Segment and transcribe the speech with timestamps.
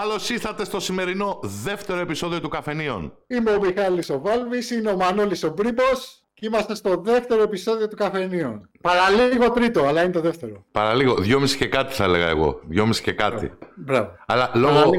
[0.00, 3.12] Καλώς ήρθατε στο σημερινό δεύτερο επεισόδιο του Καφενείων.
[3.26, 7.88] Είμαι ο Μιχάλης ο Βάλβης, είναι ο Μανώλης ο Μπρίμπος και είμαστε στο δεύτερο επεισόδιο
[7.88, 8.68] του Καφενείων.
[8.80, 10.64] Παραλίγο τρίτο, αλλά είναι το δεύτερο.
[10.72, 12.60] Παραλίγο, δυόμιση και κάτι θα έλεγα εγώ.
[12.68, 13.52] Δυόμιση και κάτι.
[13.74, 14.10] Μπράβο.
[14.26, 14.92] Αλλά λόγω,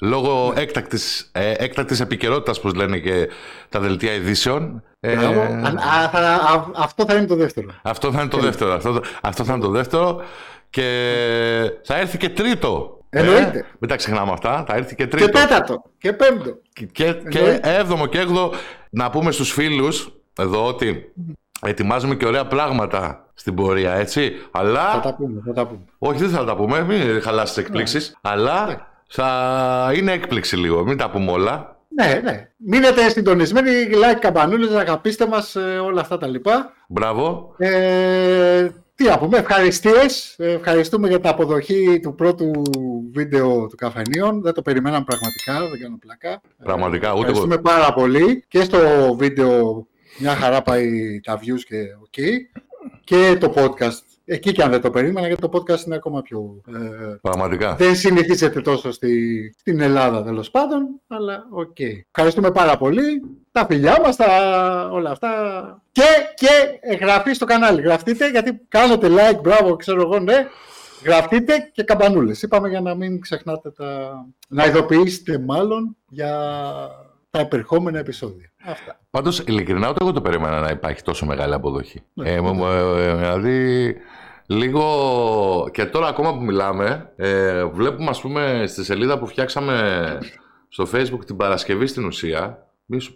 [0.00, 3.28] λόγω έκτακτης, ε, έκτακτης επικαιρότητας, όπως λένε και
[3.68, 4.82] τα δελτία ειδήσεων.
[5.00, 5.16] Ε,
[6.74, 7.66] αυτό θα είναι το δεύτερο.
[7.82, 8.72] Αυτό θα είναι το δεύτερο.
[8.72, 10.22] Αυτό, αυτό θα είναι το δεύτερο.
[10.70, 10.82] Και
[11.82, 13.58] θα έρθει και τρίτο Εννοείται.
[13.58, 14.64] Ε, μην τα ξεχνάμε αυτά.
[14.68, 15.26] Θα έρθει και τρίτο.
[15.26, 15.82] Και τέταρτο.
[15.98, 16.58] Και πέμπτο.
[16.72, 18.52] Και, και, και έβδομο και έκδο
[18.90, 21.12] να πούμε στους φίλους εδώ ότι
[21.62, 24.32] ετοιμάζουμε και ωραία πράγματα στην πορεία, έτσι.
[24.50, 24.90] Αλλά...
[24.90, 25.80] Θα τα πούμε, θα τα πούμε.
[25.98, 28.08] Όχι, δεν θα τα πούμε, μην χαλάσει τις εκπλήξεις.
[28.08, 28.32] Ναι.
[28.32, 28.76] Αλλά ναι.
[29.08, 31.76] θα είναι έκπληξη λίγο, μην τα πούμε όλα.
[31.88, 32.48] Ναι, ναι.
[32.56, 36.72] Μείνετε συντονισμένοι, like, καμπανούλες, αγαπήστε μας, ε, όλα αυτά τα λοιπά.
[36.88, 37.54] Μπράβο.
[37.58, 38.68] Ε,
[39.02, 40.34] τι να πούμε, ευχαριστίες.
[40.38, 42.62] Ευχαριστούμε για την αποδοχή του πρώτου
[43.12, 44.42] βίντεο του Καφενείων.
[44.42, 46.40] Δεν το περιμέναμε πραγματικά, δεν κάνω πλάκα.
[46.64, 48.44] Πραγματικά, ούτε Ευχαριστούμε πάρα πολύ.
[48.48, 48.78] Και στο
[49.18, 49.86] βίντεο
[50.18, 52.20] μια χαρά πάει τα views και ok.
[53.04, 54.11] Και το podcast.
[54.32, 56.60] Εκεί και αν δεν το περίμενα, γιατί το podcast είναι ακόμα πιο...
[56.66, 57.74] Ε, πραγματικά.
[57.74, 61.76] Δεν συνηθίζεται τόσο στη, στην Ελλάδα, τέλος πάντων, αλλά OK.
[61.78, 62.00] Okay.
[62.10, 64.26] Ευχαριστούμε πάρα πολύ τα φιλιά μας, τα...
[64.92, 65.30] όλα αυτά.
[65.92, 66.02] Και,
[66.34, 66.48] και
[66.80, 67.80] εγγραφή στο κανάλι.
[67.80, 70.46] Γραφτείτε γιατί κάνετε like, μπράβο, ξέρω εγώ, ναι.
[71.04, 72.42] Γραφτείτε και καμπανούλες.
[72.42, 74.10] Είπαμε για να μην ξεχνάτε τα...
[74.48, 76.30] Να ειδοποιήσετε μάλλον για
[77.30, 78.52] τα επερχόμενα επεισόδια.
[78.64, 79.00] Αυτά.
[79.10, 82.02] Πάντως, ειλικρινά, ούτε εγώ το περίμενα να υπάρχει τόσο μεγάλη αποδοχή.
[82.12, 83.96] Ναι, ε, ε, δηλαδή,
[84.52, 85.68] λίγο...
[85.72, 90.18] Και τώρα ακόμα που μιλάμε, ε, βλέπουμε, ας πούμε, στη σελίδα που φτιάξαμε
[90.68, 92.66] στο Facebook την Παρασκευή στην ουσία,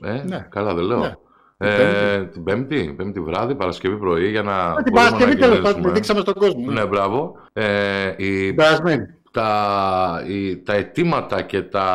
[0.02, 0.46] ε, ναι.
[0.50, 0.98] Καλά, δεν λέω.
[0.98, 1.14] Ναι.
[1.58, 4.74] Ε, την πέμπτη, πέμπτη βράδυ, Παρασκευή πρωί, για να.
[4.78, 6.70] Ε, την Παρασκευή τέλος πάντων, δείξαμε στον κόσμο.
[6.70, 7.36] Ναι, μπράβο.
[7.52, 8.54] Ε, η,
[9.30, 11.86] τα, η, τα αιτήματα και τα,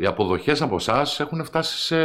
[0.00, 1.96] οι αποδοχές από εσάς έχουν φτάσει σε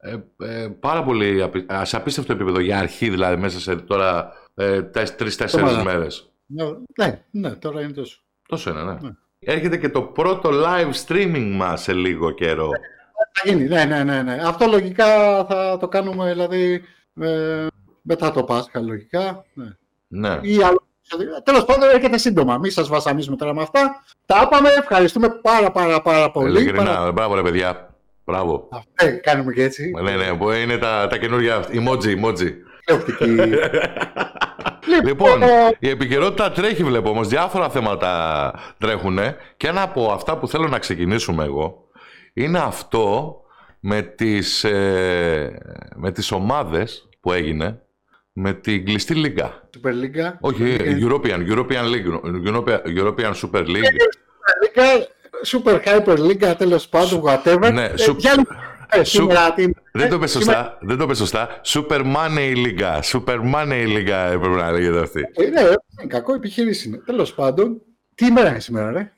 [0.00, 1.50] ε, ε, πάρα πολύ
[1.82, 6.32] σε απίστευτο επίπεδο για αρχή, δηλαδή μέσα σε τώρα ε, τρει-τέσσερι μέρες.
[6.96, 8.20] Ναι, ναι, τώρα είναι τόσο.
[8.48, 8.92] Τόσο είναι, ναι.
[8.92, 9.10] ναι.
[9.38, 12.70] Έρχεται και το πρώτο live streaming μας σε λίγο καιρό.
[13.32, 14.40] Θα γίνει, ναι, ναι, ναι, ναι.
[14.44, 15.06] Αυτό λογικά
[15.44, 16.82] θα το κάνουμε, δηλαδή,
[17.20, 17.66] ε,
[18.02, 19.44] μετά το Πάσχα, λογικά.
[19.54, 19.66] Ναι.
[20.08, 20.38] ναι.
[20.42, 20.86] Ή άλλο.
[21.44, 22.58] Τέλος πάντων, έρχεται σύντομα.
[22.58, 24.04] Μην σας βασανίσουμε τώρα με αυτά.
[24.26, 26.60] Τα είπαμε, ευχαριστούμε πάρα πάρα πάρα πολύ.
[26.60, 27.12] Ειλικρινά, πάρα...
[27.12, 27.94] μπράβο ρε παιδιά.
[28.24, 28.68] Μπράβο.
[28.94, 29.90] Ε, κάνουμε και έτσι.
[30.02, 32.52] Ναι, ναι, είναι τα, τα καινούργια emoji, emoji.
[35.04, 35.40] Λοιπόν,
[35.78, 39.18] η επικαιρότητα τρέχει βλέπω όμως, διάφορα θέματα τρέχουν
[39.56, 41.88] και ένα από αυτά που θέλω να ξεκινήσουμε εγώ
[42.32, 43.36] είναι αυτό
[43.80, 45.58] με τις, ε,
[45.96, 47.82] με τις ομάδες που έγινε
[48.32, 49.68] με την κλειστή λίγα.
[49.76, 50.32] Super League.
[50.40, 52.06] Όχι, European, European League,
[52.98, 53.96] European Super League.
[55.44, 57.72] Super Hyper League, τέλος πάντων, whatever.
[57.72, 57.92] Ναι,
[58.90, 61.60] ε, ε, δεν το πες σωστά, δεν το πες σωστά.
[61.64, 65.20] Super Money League, Super Money League έπρεπε να λέγεται αυτή.
[65.20, 66.96] Ναι, είναι κακό επιχείρηση είναι.
[66.96, 67.80] Τέλος πάντων,
[68.14, 69.12] τι ημέρα είναι σήμερα, ρε;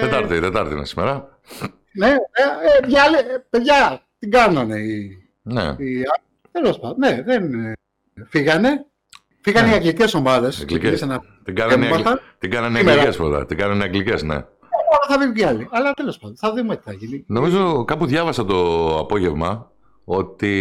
[0.00, 1.38] Τετάρτη, Τετάρτη είναι σήμερα.
[1.92, 2.14] Ναι, ε,
[3.18, 5.28] ε, παιδιά, την κάνανε οι...
[5.42, 5.74] Ναι.
[5.78, 6.02] Οι...
[6.52, 7.54] Τέλος πάντων, ναι, δεν...
[7.54, 7.72] Ε,
[8.28, 8.86] φύγανε.
[9.40, 9.72] Φύγανε ναι.
[9.72, 10.60] οι αγγλικές ομάδες.
[10.60, 11.06] Αγγλικές.
[11.44, 12.10] Την κάνανε, αγγλ...
[12.38, 13.46] την κάνανε αγγλικές πρώτα.
[13.46, 14.44] Την κάνανε αγγλικές, ναι.
[15.08, 15.68] Θα βγει και άλλοι.
[15.70, 17.24] Αλλά τέλος πάντων, θα δούμε τι θα γίνει.
[17.26, 19.70] Νομίζω κάπου διάβασα το απόγευμα
[20.04, 20.52] ότι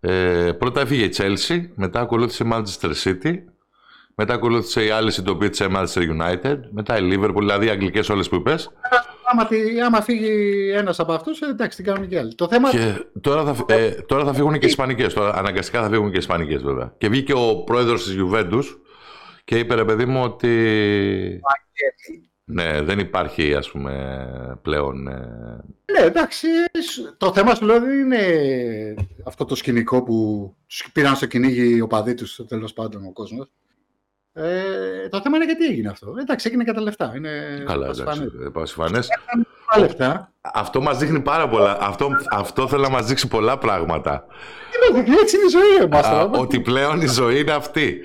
[0.00, 3.34] ε, πρώτα έφυγε η Chelsea, μετά ακολούθησε η Manchester City,
[4.14, 8.28] μετά ακολούθησε η άλλη συντοπία της Manchester United, μετά η Liverpool, δηλαδή οι αγγλικές όλες
[8.28, 8.70] που είπες
[9.32, 9.48] άμα,
[9.86, 12.34] άμα φύγει ένας από αυτούς, ε, εντάξει, την κάνουν και άλλοι.
[12.34, 12.70] Το θέμα...
[12.70, 15.16] Και τώρα, θα, ε, τώρα θα φύγουν και οι Ισπανικές.
[15.16, 16.94] Αναγκαστικά θα φύγουν και οι Ισπανικές, βέβαια.
[16.98, 18.58] Και βγήκε ο πρόεδρος της Γιουβέντου
[19.44, 21.40] και είπε, ρε παιδί μου, ότι.
[22.52, 25.08] Ναι, δεν υπάρχει, ας πούμε, πλέον...
[25.08, 25.64] Ε...
[25.92, 26.46] Ναι, εντάξει,
[27.16, 28.24] το θέμα σου λέω δεν είναι
[29.24, 30.54] αυτό το σκηνικό που
[30.92, 33.50] πήραν στο κυνήγι ο παδί τους, τέλος πάντων, ο κόσμος.
[34.34, 36.14] Ε, το θέμα είναι γιατί έγινε αυτό.
[36.20, 37.12] Εντάξει, έγινε κατά λεφτά.
[37.16, 38.30] Είναι Καλά, εντάξει.
[38.52, 39.08] Πασιφανές.
[39.78, 40.32] λεφτά.
[40.40, 41.78] Αυτό μας δείχνει πάρα πολλά.
[41.80, 44.26] Αυτό, αυτό θέλω να μας δείξει πολλά πράγματα.
[45.20, 46.06] Έτσι είναι η ζωή εμάς.
[46.06, 48.00] Α, ότι πλέον η ζωή είναι αυτή.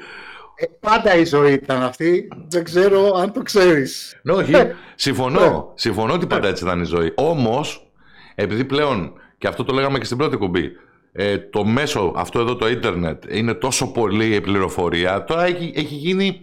[0.59, 2.27] Ε, πάντα η ζωή ήταν αυτή.
[2.49, 4.19] Δεν ξέρω αν το ξέρεις.
[4.21, 4.55] Ναι, όχι.
[4.55, 5.39] Ε, συμφωνώ.
[5.39, 5.61] Ναι.
[5.73, 7.11] Συμφωνώ ότι πάντα έτσι ήταν η ζωή.
[7.15, 7.91] Όμως,
[8.35, 10.71] επειδή πλέον, και αυτό το λέγαμε και στην πρώτη κουμπί,
[11.11, 15.95] ε, το μέσο αυτό εδώ το ίντερνετ είναι τόσο πολύ η πληροφορία, τώρα έχει, έχει
[15.95, 16.39] γίνει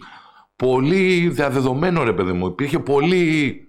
[0.55, 2.47] πολύ διαδεδομένο ρε παιδί μου.
[2.47, 3.67] Υπήρχε πολύ,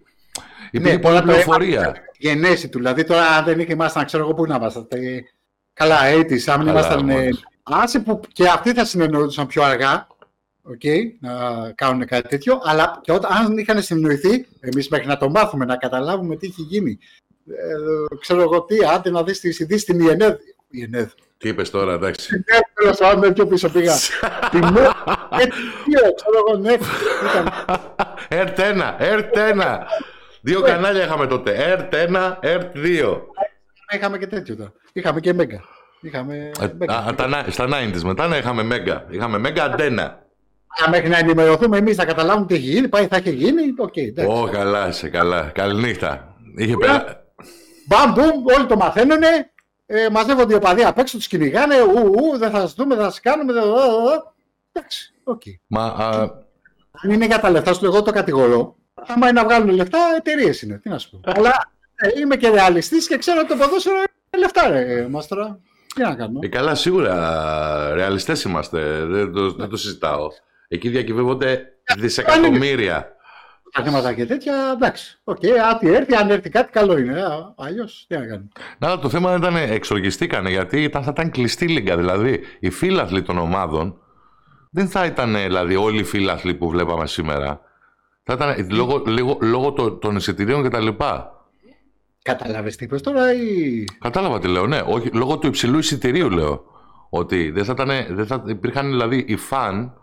[0.71, 1.95] υπήρχε ναι, πολλή πληροφορία.
[2.19, 4.89] Γενέση του, δηλαδή τώρα αν δεν ήμασταν, ξέρω εγώ πού να ήμασταν.
[5.73, 7.09] Καλά, έτσι, αν ήμασταν...
[7.09, 7.29] Ε,
[7.63, 10.07] άσε που και αυτοί θα συνεννοούνταν πιο αργά,
[10.73, 11.33] okay, να
[11.73, 15.77] κάνουν κάτι τέτοιο, αλλά και όταν, αν είχαν συνεννοηθεί, εμείς μέχρι να το μάθουμε, να
[15.77, 16.99] καταλάβουμε τι έχει γίνει.
[17.49, 20.37] Ε, ξέρω εγώ τι, άντε να δεις τις ειδήσεις στην ΙΕΝΕΔ.
[20.71, 21.11] ΙΕΝΕΔ.
[21.39, 22.29] Τι είπες τώρα, εντάξει.
[22.29, 23.95] Την ΕΔ, τέλος πάντων, πιο πίσω πήγα.
[24.53, 25.53] Την ΕΔ,
[26.15, 26.77] ξέρω εγώ, ναι.
[28.41, 29.79] ΕΡΤ 1, ΕΡΤ 1.
[30.41, 31.53] Δύο κανάλια είχαμε τότε.
[31.55, 33.21] ΕΡΤ 1, ΕΡΤ 2.
[33.95, 34.73] Είχαμε και τέτοιο τώρα.
[34.93, 35.65] Είχαμε και Μέγκα.
[36.01, 36.51] Είχαμε...
[36.61, 39.07] Ε, α, τα, στα 90's μετά να είχαμε Μέγκα.
[39.11, 40.26] Είχαμε Μέγκα Αντένα.
[40.91, 43.63] Μέχρι να ενημερωθούμε εμείς, να καταλάβουμε τι έχει γίνει, πάει, θα έχει γίνει.
[43.77, 45.51] OK, okay, Ω, καλά, σε καλά.
[45.55, 46.37] Καληνύχτα.
[46.57, 47.25] Είχε πέρα...
[47.87, 49.23] Μπαμ, μπούμ, όλοι το μαθαίνουν.
[49.87, 51.75] Ε, μαζεύονται οι οπαδοί απ' έξω, τους κυνηγάνε.
[51.83, 53.53] Ου, ου, δεν θα σας δούμε, δεν θα σας κάνουμε.
[54.73, 55.43] Εντάξει, οκ.
[55.67, 56.29] Μα, α...
[57.03, 58.77] Αν είναι για τα λεφτά σου, εγώ το κατηγορώ.
[58.95, 60.79] Άμα είναι να βγάλουν λεφτά, εταιρείες είναι.
[60.79, 61.21] Τι να σου πω.
[61.25, 61.53] Αλλά
[61.95, 65.61] ε, είμαι και ρεαλιστής και ξέρω ότι το ποδόσφαιρο είναι λεφτά, ρε μάστορα.
[65.95, 66.39] Τι να κάνουμε.
[66.43, 69.05] Ε, καλά, σίγουρα ρεαλιστές είμαστε.
[69.05, 70.29] Δεν το, δεν το συζητάω.
[70.69, 71.65] Εκεί διακυβεύονται
[71.99, 73.11] δισεκατομμύρια.
[73.73, 75.19] Τα θέματα και τέτοια, εντάξει.
[75.25, 77.23] OK, okay, ό,τι έρθει, αν έρθει κάτι, καλό είναι.
[77.57, 78.49] Αλλιώς τι να κάνουμε.
[78.79, 81.97] Να, το θέμα ήταν εξοργιστήκανε γιατί ήταν, θα ήταν κλειστή λίγα.
[81.97, 83.99] Δηλαδή, οι φίλαθλοι των ομάδων
[84.71, 87.61] δεν θα ήταν δηλαδή, όλοι οι φίλαθλοι που βλέπαμε σήμερα.
[88.23, 90.89] Θα ήταν λόγω, λόγω, λόγω των εισιτηρίων κτλ.
[92.23, 93.85] Κατάλαβες τι είπες τώρα ή.
[93.99, 94.83] Κατάλαβα τι λέω, ναι.
[94.87, 96.65] Όχι, λόγω του υψηλού εισιτηρίου λέω.
[97.11, 100.01] Ότι δεν θα, ήταν, δεν θα υπήρχαν δηλαδή οι φαν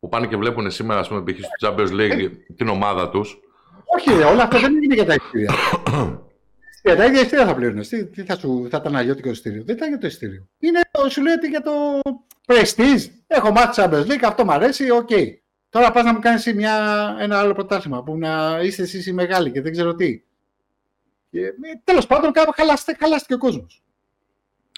[0.00, 1.38] που πάνε και βλέπουν σήμερα, ας πούμε, π.χ.
[1.56, 3.40] στο Champions League την ομάδα τους.
[3.96, 5.54] Όχι, όλα αυτά δεν είναι για τα εισιτήρια.
[6.82, 7.82] Για τα ίδια εισιτήρια θα πλήρωνε.
[7.82, 10.46] Τι, τι θα, σου, θα ήταν αλλιώτικο εισιτήριο; Δεν ήταν για το εισιτήριο.
[10.58, 11.70] Είναι, σου λέει ότι για το
[12.46, 13.10] prestige.
[13.26, 15.08] Έχω μάθει Champions League, αυτό μου αρέσει, OK.
[15.10, 15.26] Okay.
[15.70, 19.60] Τώρα πας να μου κάνεις ένα άλλο πρωτάθλημα που να είστε εσείς οι μεγάλοι και
[19.60, 20.22] δεν ξέρω τι.
[21.84, 22.52] Τέλος πάντων, κάπου
[22.98, 23.82] χαλάστηκε ο κόσμος.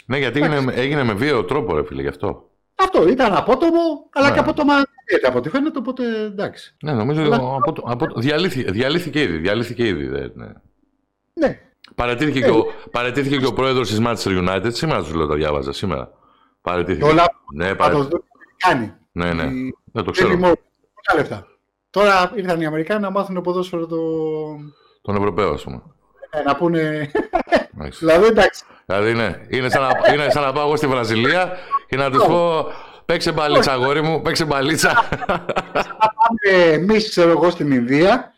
[0.07, 2.52] Ναι, γιατί έγινε, έγινε, με βίαιο τρόπο, ρε φίλε, γι' αυτό.
[2.75, 4.35] Αυτό ήταν απότομο, αλλά ναι.
[4.35, 6.77] και απότομα δεν από ό,τι φαίνεται, οπότε εντάξει.
[6.83, 7.37] Ναι, νομίζω αλλά...
[7.37, 9.37] απο, απο, διαλύθηκε, διαλύθηκε ήδη.
[9.37, 10.47] Διαλύθηκε ήδη ναι.
[11.33, 11.61] ναι.
[11.95, 14.73] Παρατήθηκε, ε, και ο, παρατήθηκε και ο πρόεδρος της Manchester United.
[14.73, 16.11] Σήμερα τους λέω τα διάβαζα, σήμερα.
[16.61, 17.05] Παρατήθηκε.
[17.05, 17.25] Όλα
[17.55, 18.09] ναι, παρα...
[18.57, 18.95] κάνει.
[19.13, 19.45] Ναι, ναι.
[19.93, 20.55] Δεν το ξέρω.
[21.17, 21.47] λεφτά.
[21.91, 23.99] Τώρα ήρθαν οι Αμερικάνοι να μάθουν ποδόσφαιρο το...
[25.03, 25.83] τον Ευρωπαίο, ας πούμε.
[26.31, 27.11] Ε, να πούνε.
[27.99, 28.65] δηλαδή εντάξει.
[28.87, 29.41] Δηλαδή ναι.
[29.49, 31.57] Είναι σαν, να, είναι σαν να πάω εγώ στη Βραζιλία
[31.89, 32.67] και να τους πω
[33.05, 34.91] παίξε μπαλίτσα, αγόρι μου, παίξε μπαλίτσα.
[35.73, 38.35] Θα πάμε εμείς, ξέρω εγώ, στην Ινδία.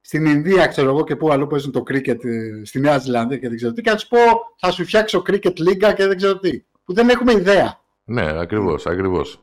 [0.00, 3.48] Στην Ινδία, ξέρω εγώ, και πού αλλού παίζουν το κρίκετ ε, στη Νέα Ζηλανδία και
[3.48, 3.82] δεν ξέρω τι.
[3.82, 4.18] Και να τους πω,
[4.56, 6.62] θα σου φτιάξω κρίκετ λίγκα και δεν ξέρω τι.
[6.84, 7.80] Που δεν έχουμε ιδέα.
[8.04, 9.40] Ναι, ακριβώς, ακριβώς.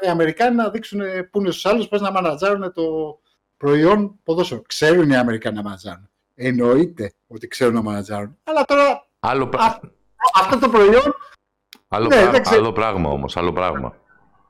[0.00, 2.82] Οι Αμερικάνοι να δείξουν πού είναι στους άλλους πώ να μανατζάρουν το
[3.56, 4.62] προϊόν ποδόσφαιρο.
[4.66, 6.08] Ξέρουν οι Αμερικάνοι να μανατζάρουν.
[6.34, 8.36] Εννοείται ότι ξέρουν να μανατζάρουν.
[8.44, 9.07] Αλλά τώρα.
[9.20, 9.50] Άλλο...
[10.34, 11.14] αυτό το προϊόν.
[11.88, 13.36] Άλλο, ναι, πράγμα, άλλο πράγμα όμως.
[13.36, 13.96] Άλλο πράγμα.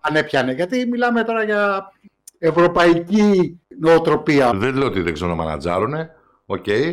[0.00, 0.52] Αν έπιανε.
[0.52, 1.92] Γιατί μιλάμε τώρα για
[2.38, 4.52] ευρωπαϊκή νοοτροπία.
[4.54, 5.94] Δεν λέω ότι δεν ξέρουν να μανατζάρουν.
[6.46, 6.64] OK.
[6.66, 6.92] Okay,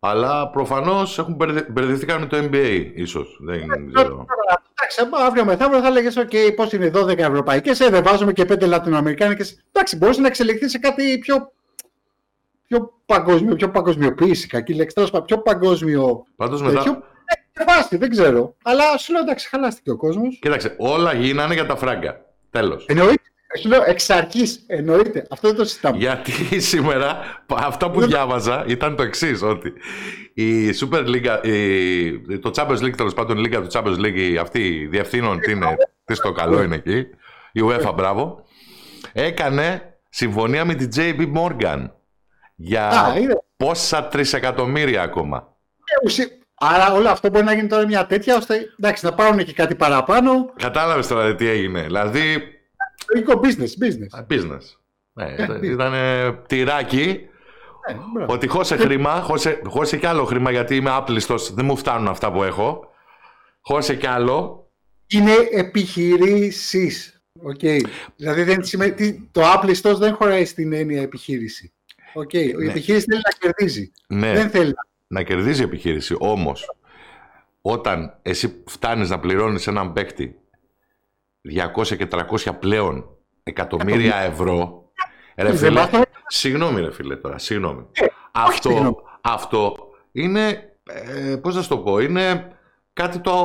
[0.00, 1.34] αλλά προφανώς έχουν
[1.68, 3.38] μπερδευτεί με το NBA, ίσως.
[3.40, 4.26] Δεν ε, ξέρω.
[4.74, 8.66] Εντάξει, αύριο μεθαύριο θα έλεγε: OK, πώς είναι 12 ευρωπαϊκές, ε, δεν βάζουμε και 5
[8.66, 9.64] λατινοαμερικάνικες.
[9.72, 11.52] Εντάξει, μπορείς να εξελιχθείς σε κάτι πιο
[12.66, 16.24] πιο παγκόσμιο, πιο παγκοσμιοποίηση, κακή λέξη, τέλος πάντων, πιο παγκόσμιο.
[16.36, 16.82] Πάντως μετά.
[16.82, 17.02] Πιο...
[17.90, 18.56] Ε, δεν ξέρω.
[18.62, 20.38] Αλλά σου λέω εντάξει, χαλάστηκε ο κόσμος.
[20.40, 22.24] Κοίταξε, όλα γίνανε για τα φράγκα.
[22.50, 22.86] Τέλος.
[22.88, 23.22] Εννοείται.
[23.60, 25.26] Σου λέω εξ αρχής, εννοείται.
[25.30, 25.96] Αυτό δεν το συζητάμε.
[25.96, 26.32] Γιατί
[26.70, 29.72] σήμερα αυτό που διάβαζα ήταν το εξής, ότι
[30.34, 34.86] η Super League, η, το Champions League, τέλος πάντων η Λίγα του Champions League, αυτή
[34.90, 37.06] διευθύνων, τι είναι, τι στο καλό είναι εκεί,
[37.52, 38.44] η UEFA, μπράβο,
[39.12, 41.90] έκανε συμφωνία με την JP Morgan
[42.54, 43.12] για Α,
[43.56, 45.56] πόσα τρισεκατομμύρια ακόμα.
[46.16, 46.24] Ε,
[46.54, 49.74] Άρα όλο αυτό μπορεί να γίνει τώρα μια τέτοια, ώστε εντάξει, να πάρουν και κάτι
[49.74, 50.52] παραπάνω.
[50.56, 51.82] Κατάλαβες τώρα τι έγινε.
[51.82, 52.54] Δηλαδή.
[53.14, 54.26] Λογικό business, business.
[54.28, 54.62] business.
[55.12, 55.92] Ναι, ε, ήταν
[56.46, 57.28] τυράκι.
[57.86, 62.08] Ε, ότι χώσε χρήμα, χώσε, χώσε κι άλλο χρήμα γιατί είμαι άπλιστος, δεν μου φτάνουν
[62.08, 62.92] αυτά που έχω.
[63.60, 64.68] Χώσε κι άλλο.
[65.06, 67.12] Είναι επιχειρήσει.
[67.42, 67.80] Okay.
[68.16, 71.72] Δηλαδή δεν σημαίνει, το άπλιστος δεν χωράει στην έννοια επιχείρηση.
[72.14, 72.34] Okay.
[72.34, 72.70] Η ναι.
[72.70, 73.90] επιχείρηση θέλει να κερδίζει.
[74.06, 74.32] Ναι.
[74.32, 74.72] Δεν θέλει.
[74.72, 74.86] Να
[75.22, 76.16] κερδίζει η επιχείρηση.
[76.18, 76.76] Όμως,
[77.60, 80.38] όταν εσύ φτάνεις να πληρώνεις έναν παίκτη
[81.76, 83.08] 200 και 300 πλέον
[83.42, 84.92] εκατομμύρια ευρώ.
[85.36, 85.88] Ρε φίλε,
[86.26, 87.86] συγγνώμη ρε φίλε τώρα, συγγνώμη.
[87.92, 89.76] Ε, αυτό, αυτό
[90.12, 92.52] είναι, ε, πώς να σου το πω, είναι
[92.92, 93.44] κάτι το,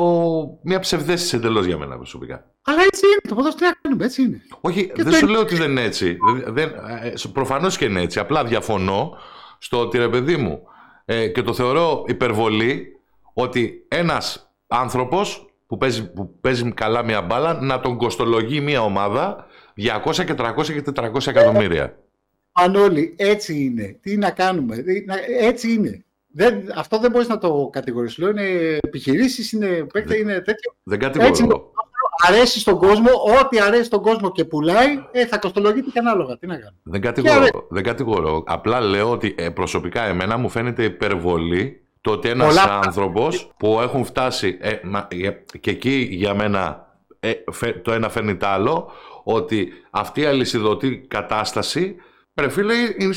[0.63, 2.51] μια ψευδέστηση εντελώς για μένα προσωπικά.
[2.61, 3.21] Αλλά έτσι είναι.
[3.27, 4.41] Το ποδόσφαιρο τι κάνουμε, έτσι είναι.
[4.61, 6.17] Όχι, δεν σου λέω ότι δεν είναι έτσι.
[6.45, 6.69] Δεν,
[7.01, 8.19] ε, προφανώς και είναι έτσι.
[8.19, 9.17] Απλά διαφωνώ
[9.57, 10.61] στο ότι ρε παιδί μου
[11.12, 13.00] ε, και το θεωρώ υπερβολή
[13.34, 19.46] ότι ένας άνθρωπος που παίζει, που παίζει καλά μια μπάλα να τον κοστολογεί μια ομάδα
[19.78, 21.98] 200 και 300 και 400 εκατομμύρια.
[22.51, 23.98] Μανώλη, έτσι είναι.
[24.01, 24.84] Τι να κάνουμε.
[25.39, 26.06] Έτσι είναι.
[26.28, 28.18] Δεν, αυτό δεν μπορείς να το κατηγορήσεις.
[28.18, 30.75] Λέω είναι επιχειρήσεις, είναι παίκτε, είναι τέτοιο.
[30.84, 31.72] Δεν κατηγορώ.
[32.27, 33.10] Αρέσει στον κόσμο,
[33.41, 36.38] ό,τι αρέσει στον κόσμο και πουλάει, ε, θα κοστολογείται και ανάλογα.
[36.38, 36.75] Τι να κάνω.
[36.84, 37.68] Δεν κατηγορώ.
[37.70, 38.44] Δεν κατηγορώ.
[38.46, 44.06] Απλά λέω ότι ε, προσωπικά εμένα μου φαίνεται υπερβολή το ότι ένας άνθρωπος που έχουν
[44.06, 44.58] φτάσει.
[44.62, 45.29] Ε, μα, ε,
[45.60, 46.88] και εκεί για μένα
[47.20, 47.34] ε,
[47.82, 48.91] το ένα φέρνει το άλλο,
[49.24, 51.96] ότι αυτή η αλυσιδωτή κατάσταση
[52.34, 53.13] πρέπει είναι,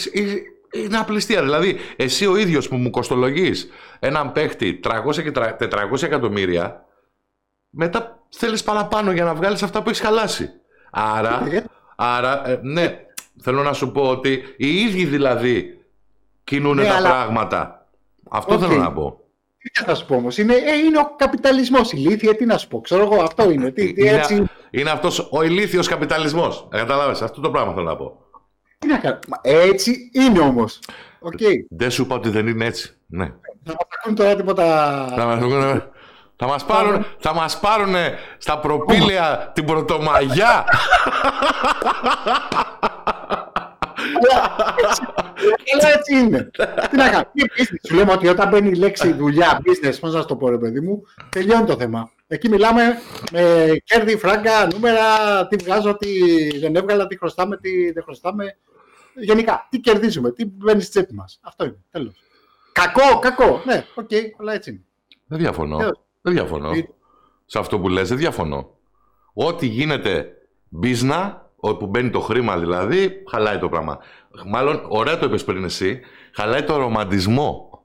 [0.72, 1.42] είναι απληστία.
[1.42, 6.86] Δηλαδή, εσύ ο ίδιος που μου κοστολογείς έναν παίχτη 300 και 400 εκατομμύρια,
[7.70, 10.50] μετά θέλεις παραπάνω για να βγάλεις αυτά που έχεις χαλάσει.
[10.90, 11.64] Άρα, ε.
[11.96, 12.98] άρα ε, ναι,
[13.40, 15.84] θέλω να σου πω ότι οι ίδιοι δηλαδή
[16.44, 17.86] κινούν ναι, τα πράγματα.
[18.30, 19.20] Αυτό θέλω να πω.
[19.58, 21.92] Τι θα σου πω όμως, είναι, ε, είναι ο καπιταλισμός.
[21.92, 22.80] Ηλίθεια, τι να σου πω.
[22.80, 23.70] Ξέρω εγώ, αυτό είναι.
[23.70, 24.34] Τι, τι, έτσι...
[24.34, 26.68] Είναι, είναι αυτός ο ηλίθιος καπιταλισμός.
[26.70, 28.16] Καταλάβει, αυτό το πράγμα θέλω να πω.
[28.78, 29.18] Τι να κάνω.
[29.42, 30.78] Έτσι είναι όμως.
[31.20, 31.54] Okay.
[31.68, 32.96] Δεν σου είπα ότι δεν είναι έτσι.
[33.06, 33.24] Ναι.
[33.64, 35.06] Θα μας ακούν τώρα τίποτα.
[35.16, 35.90] Θα μας ακούνε.
[36.44, 37.94] Θα μας πάρουν, θα μας πάρουν
[38.38, 40.64] στα προπήλαια την Πρωτομαγιά.
[45.72, 46.50] Αλλά έτσι είναι.
[46.90, 47.24] Τι να κάνω.
[47.88, 50.80] Σου λέμε ότι όταν μπαίνει η λέξη δουλειά, business, πώς να το πω ρε παιδί
[50.80, 52.10] μου, τελειώνει το θέμα.
[52.26, 52.82] Εκεί μιλάμε
[53.32, 56.08] με κέρδη, φράγκα, νούμερα, τι βγάζω, τι
[56.58, 58.56] δεν έβγαλα, τι χρωστάμε, τι δεν χρωστάμε.
[59.14, 61.40] Γενικά, τι κερδίζουμε, τι μπαίνει στη τσέπη μας.
[61.42, 61.78] Αυτό είναι.
[61.90, 62.14] Τέλος.
[62.72, 63.62] Κακό, κακό.
[63.64, 64.80] Ναι, OK, okay, αλλά έτσι είναι.
[65.26, 65.78] Δεν διαφωνώ.
[66.22, 66.70] Δεν διαφωνώ.
[67.46, 68.70] Σε αυτό που λες, δεν διαφωνώ.
[69.32, 70.32] Ό,τι γίνεται
[70.68, 73.98] μπίζνα, όπου μπαίνει το χρήμα δηλαδή, χαλάει το πράγμα.
[74.46, 76.00] Μάλλον, ωραία το είπες πριν εσύ,
[76.32, 77.82] χαλάει το ρομαντισμό.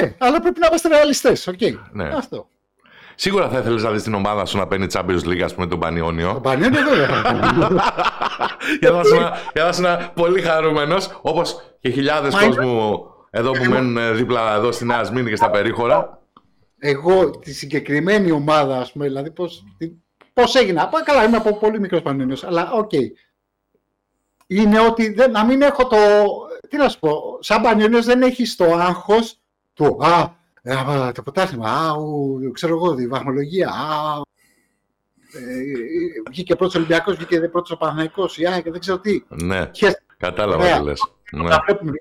[0.00, 1.48] Ναι, αλλά πρέπει να είμαστε ρεαλιστές.
[1.52, 1.74] Okay.
[1.92, 2.08] Ναι.
[2.08, 2.48] Αυτό.
[3.14, 5.78] Σίγουρα θα ήθελες να δεις την ομάδα σου να παίρνει Champions League, ας πούμε, τον
[5.78, 6.32] Πανιόνιο.
[6.32, 7.80] Τον Πανιόνιο δεν
[9.54, 14.84] Για να είσαι πολύ χαρούμενος, όπως και χιλιάδες κόσμου εδώ που μένουν δίπλα εδώ στη
[14.84, 16.23] Νέα Σμήνη και στα περίχωρα.
[16.86, 19.64] Εγώ τη συγκεκριμένη ομάδα, ας πούμε, δηλαδή πώς
[20.32, 20.90] πώς έγινα.
[21.04, 22.90] Καλά, είμαι από πολύ μικρός Πανιόνιο, αλλά OK.
[22.92, 23.08] Okay.
[24.46, 25.96] Είναι ότι δεν, να μην έχω το.
[26.68, 29.40] Τι να σου πω, σαν Πανιόνιο δεν έχεις το άγχος
[29.74, 29.98] του.
[30.04, 31.92] Α, ε, το πρωτάθλημα, α,
[32.52, 34.20] ξέρω εγώ, η βαθμολογία, α,
[35.32, 39.22] ε, βγήκε πρώτος Ολυμπιακός, βγήκε πρώτος ο Παναθηναϊκός και δεν ξέρω τι.
[39.28, 39.70] Ναι,
[40.16, 41.00] κατάλαβα τι λες.
[41.32, 41.48] Ναι.
[41.48, 41.92] Να βλέπουμε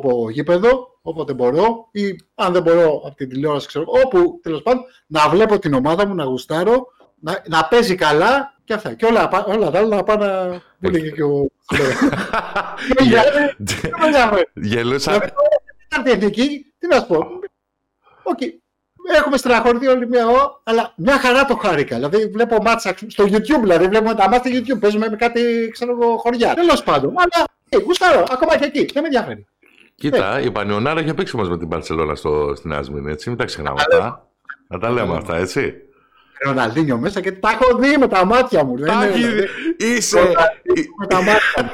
[0.00, 4.84] το γήπεδο, όποτε μπορώ, ή αν δεν μπορώ από την τηλεόραση, ξέρω, όπου τέλος πάντων,
[5.06, 6.86] να βλέπω την ομάδα μου, να γουστάρω,
[7.20, 8.94] να, να παίζει καλά και αυτά.
[8.94, 10.48] Και όλα, όλα τα άλλα να πάνε να.
[10.80, 11.50] Που έλεγε και ο.
[14.54, 15.20] Γελούσα.
[16.78, 17.26] Τι να σου πω,
[18.22, 18.50] Okay.
[19.16, 21.94] Έχουμε στεναχωρηθεί όλοι μια ώρα, αλλά μια χαρά το χάρηκα.
[21.94, 24.80] Δηλαδή βλέπω μάτσα στο YouTube, δηλαδή βλέπουμε τα μάτια στο YouTube.
[24.80, 26.54] Παίζουμε με κάτι, ξέρω εγώ, χωριά.
[26.54, 27.14] Τέλος πάντων.
[27.16, 28.90] Αλλά ε, γουστάρω, ακόμα και εκεί.
[28.92, 29.46] Δεν με ενδιαφέρει.
[29.94, 30.44] Κοίτα, ε.
[30.44, 33.28] η Πανιονάρα είχε παίξει μα με την Παρσελόνα στο, στην Άσμιν, έτσι.
[33.28, 34.28] Μην τα ξεχνάμε αυτά.
[34.68, 35.74] Να τα λέμε αυτά, έτσι.
[36.44, 38.76] Ροναλντίνιο μέσα και τα έχω δει με τα μάτια μου.
[38.76, 39.46] Τα έχει δει.
[39.76, 40.32] Είσαι.
[40.98, 41.70] Με τα μάτια μου.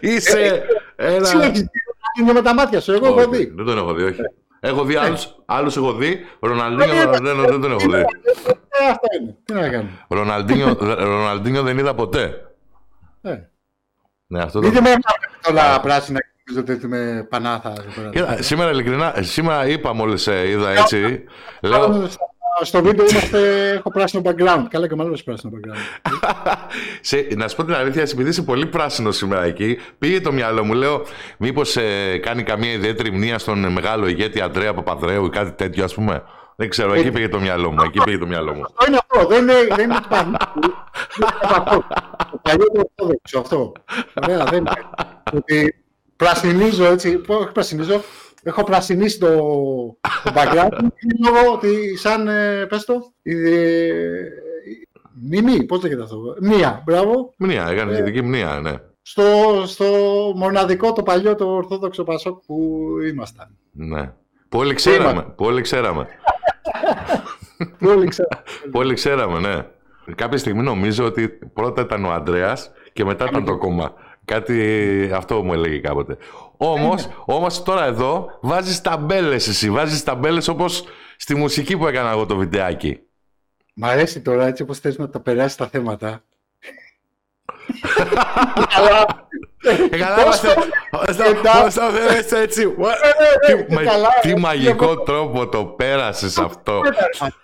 [0.12, 0.62] Είσαι.
[0.96, 1.32] Ένα.
[1.32, 2.92] Ροναλντίνιο με τα μάτια σου.
[2.92, 3.52] Εγώ έχω δει.
[3.56, 4.20] Δεν τον έχω δει, όχι.
[4.60, 6.26] Έχω δει άλλους, άλλους έχω δει.
[6.40, 7.98] Ροναλντίνιο δεν, δεν τον έχω δει.
[8.68, 9.36] Ε, αυτό είναι.
[9.44, 9.88] Τι να κάνω.
[10.98, 12.54] Ροναλντίνιο δεν είδα ποτέ.
[13.22, 13.38] Ε.
[14.26, 14.68] Ναι, αυτό το...
[14.82, 14.94] με
[15.48, 16.20] όλα πράσινα
[16.64, 17.72] και με πανάθα.
[18.38, 21.24] Σήμερα ειλικρινά, σήμερα είπα μόλις ε, είδα έτσι.
[21.60, 22.08] Λέω,
[22.62, 24.64] στο βίντεο είμαστε, έχω πράσινο background.
[24.68, 26.10] Καλά και μάλλον πράσινο background.
[27.00, 30.64] σε, να σου πω την αλήθεια, επειδή είσαι πολύ πράσινο σήμερα εκεί, πήγε το μυαλό
[30.64, 30.72] μου.
[30.72, 31.02] Λέω,
[31.38, 35.94] μήπως ε, κάνει καμία ιδιαίτερη μνήμα στον μεγάλο ηγέτη Αντρέα Παπαδρέου ή κάτι τέτοιο, ας
[35.94, 36.22] πούμε.
[36.56, 37.82] Δεν ξέρω, εκεί πήγε το μυαλό μου.
[37.84, 38.62] Εκεί πήγε το μυαλό μου.
[38.62, 39.28] Αυτό είναι αυτό.
[39.28, 41.84] Δεν είναι, δεν είναι το
[42.30, 42.66] Το παλιό
[43.30, 43.72] το αυτό.
[44.14, 44.58] Ωραία, δεν
[45.44, 45.74] είναι.
[46.16, 47.20] Ότι πρασινίζω έτσι.
[47.26, 48.00] Όχι πρασινίζω.
[48.42, 49.28] Έχω πρασινίσει το,
[50.24, 50.70] το background
[51.24, 53.34] λόγω ότι σαν, ε, πες το, η,
[55.22, 57.34] μνήμη, πώς λέγεται αυτό, μία, μπράβο.
[57.36, 58.74] Μία, έκανε ε, ειδική μία, ναι.
[59.02, 59.22] Στο,
[59.66, 59.84] στο
[60.36, 63.56] μοναδικό, το παλιό, το Ορθόδοξο Πασόκ που ήμασταν.
[63.72, 64.12] Ναι.
[64.48, 66.06] Πολύ ξέραμε, πολύ ξέραμε.
[67.78, 68.42] πολύ ξέραμε.
[68.70, 69.66] πολύ ξέραμε, ναι.
[70.14, 73.94] Κάποια στιγμή νομίζω ότι πρώτα ήταν ο Ανδρέας και μετά ήταν το κόμμα.
[74.26, 76.16] Κάτι αυτό μου έλεγε κάποτε.
[76.56, 77.14] Όμως, ε, ναι.
[77.24, 80.84] όμως τώρα εδώ βάζεις ταμπέλες εσύ, βάζεις ταμπέλες όπως
[81.16, 83.00] στη μουσική που έκανα εγώ το βιντεάκι.
[83.74, 86.22] Μ' αρέσει τώρα έτσι όπως θες να τα περάσει τα θέματα.
[88.76, 89.26] Αλλά
[89.90, 90.54] Ε, καλά, είμαστε.
[91.64, 92.74] Όσο δεν έτσι.
[94.20, 96.80] Τι μαγικό τρόπο το πέρασε αυτό.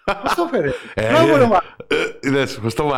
[0.04, 0.70] Πώς το φέρε.
[2.20, 2.92] Είδες, πώς το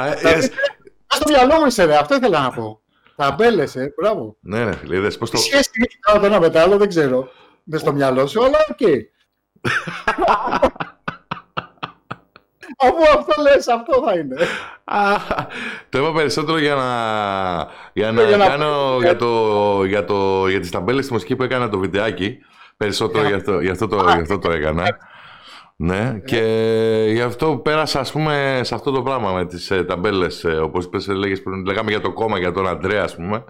[1.07, 2.84] Στο μυαλό μου είσαι, αυτό ήθελα να πω.
[3.17, 4.37] Ταμπέλες, ε, μπράβο.
[4.41, 5.37] Ναι, ναι, φίλε, είδες πώς το.
[5.37, 7.29] Σχέση έχει το ένα με το άλλο, δεν ξέρω.
[7.65, 8.81] Μες στο μυαλό σου, αλλά οκ.
[12.79, 14.37] Αφού αυτό λες, αυτό θα είναι.
[15.89, 16.89] το είπα περισσότερο για να,
[17.93, 21.69] για να, για κάνω για, το, για, το, για τις ταμπέλες στη μουσική που έκανα
[21.69, 22.39] το βιντεάκι.
[22.77, 24.99] Περισσότερο για, αυτό, για, αυτό το, για αυτό το έκανα.
[25.77, 26.41] Ναι, και
[27.13, 30.85] γι' αυτό πέρασα ας πούμε σε αυτό το πράγμα με τις ε, ταμπέλες, ε, όπως
[30.85, 33.45] είπες, έλεγες πριν, λέγαμε για το κόμμα, για τον Αντρέα ας πούμε.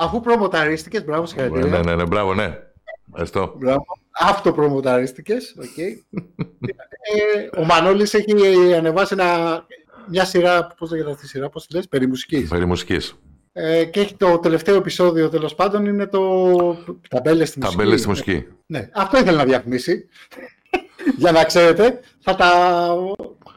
[0.00, 1.68] Αφού προμοταρίστηκες, μπράβο, συγχαρητήρια.
[1.68, 2.58] Ναι, ναι, ναι, μπράβο, ναι.
[3.08, 3.54] Ευχαριστώ.
[3.58, 3.84] Μπράβο.
[4.10, 5.78] Αυτοπρομοταρίστηκες, οκ.
[5.78, 6.00] ε,
[7.60, 8.34] ο Μανώλης έχει
[8.74, 9.64] ανεβάσει ένα,
[10.08, 12.48] μια σειρά, πώς λέγεται αυτή η σειρά, πώς τη λες, περί μουσικής.
[12.48, 13.14] Περί μουσικής.
[13.52, 16.52] Ε, και έχει το τελευταίο επεισόδιο τέλος πάντων είναι το
[17.08, 17.76] ταμπέλες στη μουσική.
[17.76, 18.46] Ταμπέλες στη μουσική.
[18.66, 20.08] Ναι, αυτό ήθελε να διαφημίσει.
[21.16, 22.92] Για να ξέρετε, θα τα...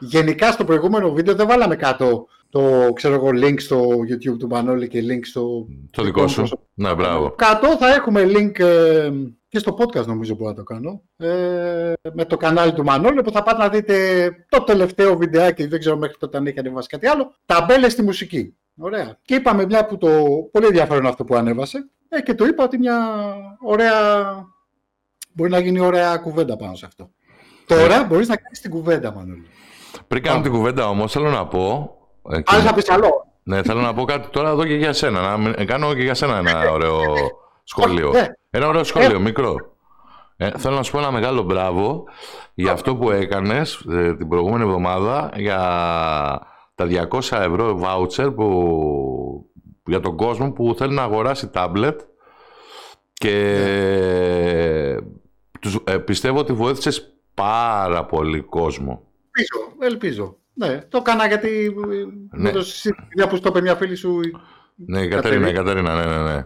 [0.00, 4.88] γενικά στο προηγούμενο βίντεο δεν βάλαμε κάτω το ξέρω εγώ, link στο YouTube του Μανώλη
[4.88, 5.66] και link στο...
[5.90, 6.44] Το δικό σου.
[6.74, 7.30] Ναι, μπράβο.
[7.30, 9.10] Κάτω θα έχουμε link ε,
[9.48, 11.02] και στο podcast νομίζω που θα το κάνω.
[11.16, 15.78] Ε, με το κανάλι του Μανώλη που θα πάτε να δείτε το τελευταίο βιντεάκι, δεν
[15.78, 17.34] ξέρω μέχρι τότε αν έχει ανεβάσει κάτι άλλο.
[17.46, 18.56] Ταμπέλες στη μουσική.
[18.76, 19.18] Ωραία.
[19.22, 20.08] Και είπαμε μια που το
[20.52, 22.98] πολύ ενδιαφέρον αυτό που ανέβασε ε, και το είπα ότι μια
[23.60, 23.92] ωραία...
[25.32, 27.10] Μπορεί να γίνει ωραία κουβέντα πάνω σε αυτό.
[27.66, 28.04] Τώρα ναι.
[28.04, 29.46] μπορείς να κάνεις την κουβέντα, Μανώλη.
[30.08, 31.96] Πριν κάνω την κουβέντα όμως, θέλω να πω
[32.30, 33.26] ε, Αν θα πεις άλλο.
[33.42, 35.36] Ναι, θέλω να πω κάτι τώρα εδώ και για σένα.
[35.36, 37.00] Να κάνω και για σένα ένα ωραίο
[37.64, 38.10] σχόλιο.
[38.10, 38.26] Ναι.
[38.50, 39.54] Ένα ωραίο σχόλιο, μικρό.
[40.36, 42.04] Ε, θέλω να σου πω ένα μεγάλο μπράβο
[42.54, 45.58] για αυτό που έκανες ε, την προηγούμενη εβδομάδα για
[46.74, 49.50] τα 200 ευρώ voucher που,
[49.86, 51.96] για τον κόσμο που θέλει να αγοράσει tablet
[53.12, 53.40] και
[55.60, 59.02] τους, ε, πιστεύω ότι βοήθησες πάρα πολύ κόσμο.
[59.32, 60.36] Ελπίζω, ελπίζω.
[60.54, 61.74] Ναι, το έκανα γιατί
[62.30, 62.50] ναι.
[63.14, 64.20] μια που στο είπε μια φίλη σου.
[64.74, 66.22] Ναι, η Κατερίνα, η Κατερίνα, ναι, ναι.
[66.22, 66.34] ναι.
[66.34, 66.44] Ε,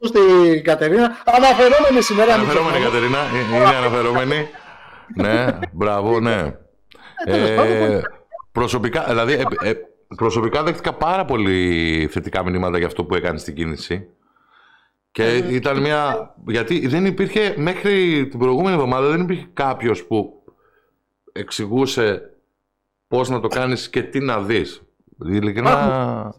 [0.00, 1.16] στην Κατερίνα.
[1.24, 2.34] Αναφερόμενη σήμερα.
[2.34, 4.48] Αναφερόμενη Κατερίνα, ε, είναι αναφερόμενη.
[5.16, 6.56] ναι, μπράβο, ναι.
[7.24, 8.00] Ε,
[8.52, 9.74] προσωπικά, δηλαδή, ε, ε,
[10.16, 14.08] προσωπικά δέχτηκα πάρα πολύ θετικά μηνύματα για αυτό που έκανες στην κίνηση.
[15.14, 16.34] Και ήταν μια.
[16.46, 20.42] Γιατί δεν υπήρχε μέχρι την προηγούμενη εβδομάδα δεν υπήρχε κάποιος που
[21.32, 22.34] εξηγούσε
[23.08, 24.82] πώς να το κάνεις και τι να δεις.
[25.24, 26.34] Ειλικρινά...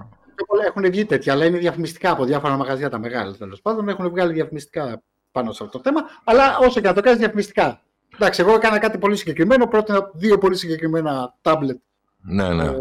[0.67, 3.89] Έχουν βγει τέτοια, αλλά είναι διαφημιστικά από διάφορα μαγαζιά τα μεγάλα τέλος πάντων.
[3.89, 6.01] Έχουν βγάλει διαφημιστικά πάνω σε αυτό το θέμα.
[6.23, 7.81] Αλλά όσο και να το κάνεις διαφημιστικά.
[8.15, 9.67] Εντάξει, εγώ έκανα κάτι πολύ συγκεκριμένο.
[9.67, 11.77] Πρότεινα δύο πολύ συγκεκριμένα τάμπλετ.
[12.21, 12.63] Ναι, ναι.
[12.63, 12.75] Ε,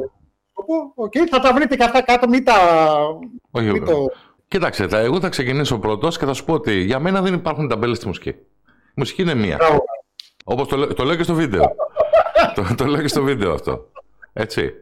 [0.95, 2.55] okay, θα τα βρείτε και αυτά κάτω, μην τα.
[3.51, 4.07] Όχι, μην το...
[4.49, 7.97] Κοίταξε, εγώ θα ξεκινήσω πρώτος και θα σου πω ότι για μένα δεν υπάρχουν ταμπέλες
[7.97, 8.29] στη μουσική.
[8.29, 9.59] Η μουσική είναι μία.
[10.45, 11.75] Όπως το, το λέω και στο βίντεο
[12.55, 13.91] το, το λέω και στο βίντεο αυτό.
[14.33, 14.73] Έτσι.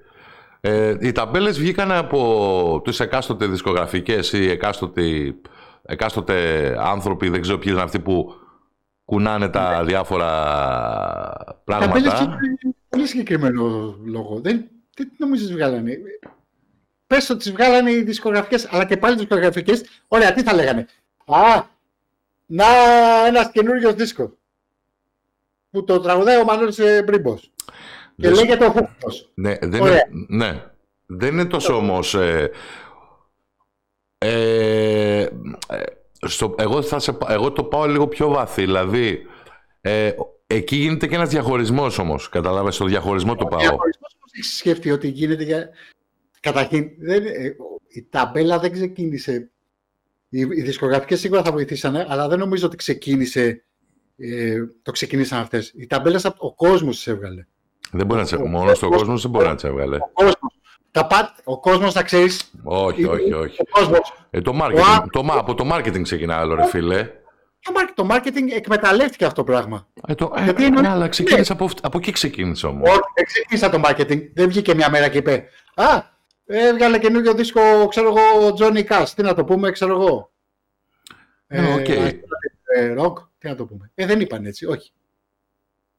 [0.61, 5.35] Ε, οι ταμπέλες βγήκαν από τις εκάστοτε δισκογραφικές ή εκάστοτε,
[5.83, 8.35] εκάστοτε άνθρωποι, δεν ξέρω ποιοι είναι αυτοί που
[9.05, 10.29] κουνάνε τα διάφορα
[11.65, 11.93] πράγματα.
[11.93, 12.37] Ταμπέλες είναι
[12.89, 14.41] πολύ συγκεκριμένο λόγο.
[14.41, 15.99] Δεν, τι νομίζεις βγάλανε;
[17.13, 19.85] Πες ότι τις βγάλανε οι δισκογραφικές, αλλά και πάλι οι δισκογραφικές.
[20.09, 20.87] Ωραία, τι θα λέγανε.
[21.25, 21.65] Α,
[22.47, 22.65] να
[23.27, 24.31] ένας καινούριος δίσκος
[25.71, 27.51] που το τραγουδάει ο Μανώλης ε, Μπρίμπος.
[28.17, 28.33] Και δεν...
[28.33, 29.31] λέγεται ο Χούκτος.
[29.35, 30.65] Ναι, δεν είναι, ναι.
[31.07, 32.15] Δεν είναι τόσο όμως...
[32.15, 32.51] Ε,
[34.19, 35.27] ε,
[36.27, 38.63] στο, εγώ, θα σε, εγώ το πάω λίγο πιο βαθύ.
[38.63, 39.27] Δηλαδή,
[39.81, 40.13] ε,
[40.47, 42.29] εκεί γίνεται και ένας διαχωρισμός όμως.
[42.29, 43.59] Καταλάβες, στο διαχωρισμό το πάω.
[43.59, 45.69] Ο διαχωρισμός πώς έχεις σκεφτεί ότι γίνεται για...
[46.43, 47.57] Καταρχήν, δεν, ε,
[47.89, 49.51] η ταμπέλα δεν ξεκίνησε...
[50.29, 53.65] Οι, οι δισκογραφικές σίγουρα θα βοηθήσανε, αλλά δεν νομίζω ότι ξεκίνησε
[54.17, 55.73] ε, το ξεκινήσαν αυτές.
[55.77, 57.47] Οι ταμπέλε ο κόσμος τις έβγαλε.
[57.91, 59.97] Δεν μπορεί να τι Μόνο ο κόσμος δεν μπορεί να τις έβγαλε.
[59.97, 60.37] Ο κόσμος.
[61.45, 62.51] Ο κόσμος θα ξέρεις.
[62.63, 63.61] Όχι, όχι, όχι.
[63.61, 64.27] Ο κόσμος.
[64.31, 67.11] Ε, το marketing, το, από το marketing ξεκινάει άλλο, ρε φίλε.
[67.95, 69.89] Το marketing εκμεταλλεύτηκε αυτό το πράγμα.
[70.07, 72.89] Ε, το, ε, Γιατί ναι, αλλά ξεκίνησε από, από εκεί ξεκίνησε όμως.
[72.89, 74.31] Όχι, δεν ξεκίνησα το marketing.
[74.35, 76.03] Δεν βγήκε μια μέρα και είπε Α,
[76.53, 79.09] έβγαλε καινούριο δίσκο, ξέρω εγώ, Johnny Cash.
[79.17, 80.31] Τι να το πούμε, ξέρω εγώ.
[81.47, 82.19] Ε, okay.
[82.77, 83.15] ε, rock.
[83.39, 83.91] Τι να το πούμε.
[83.95, 84.93] Ε, δεν είπαν έτσι, όχι.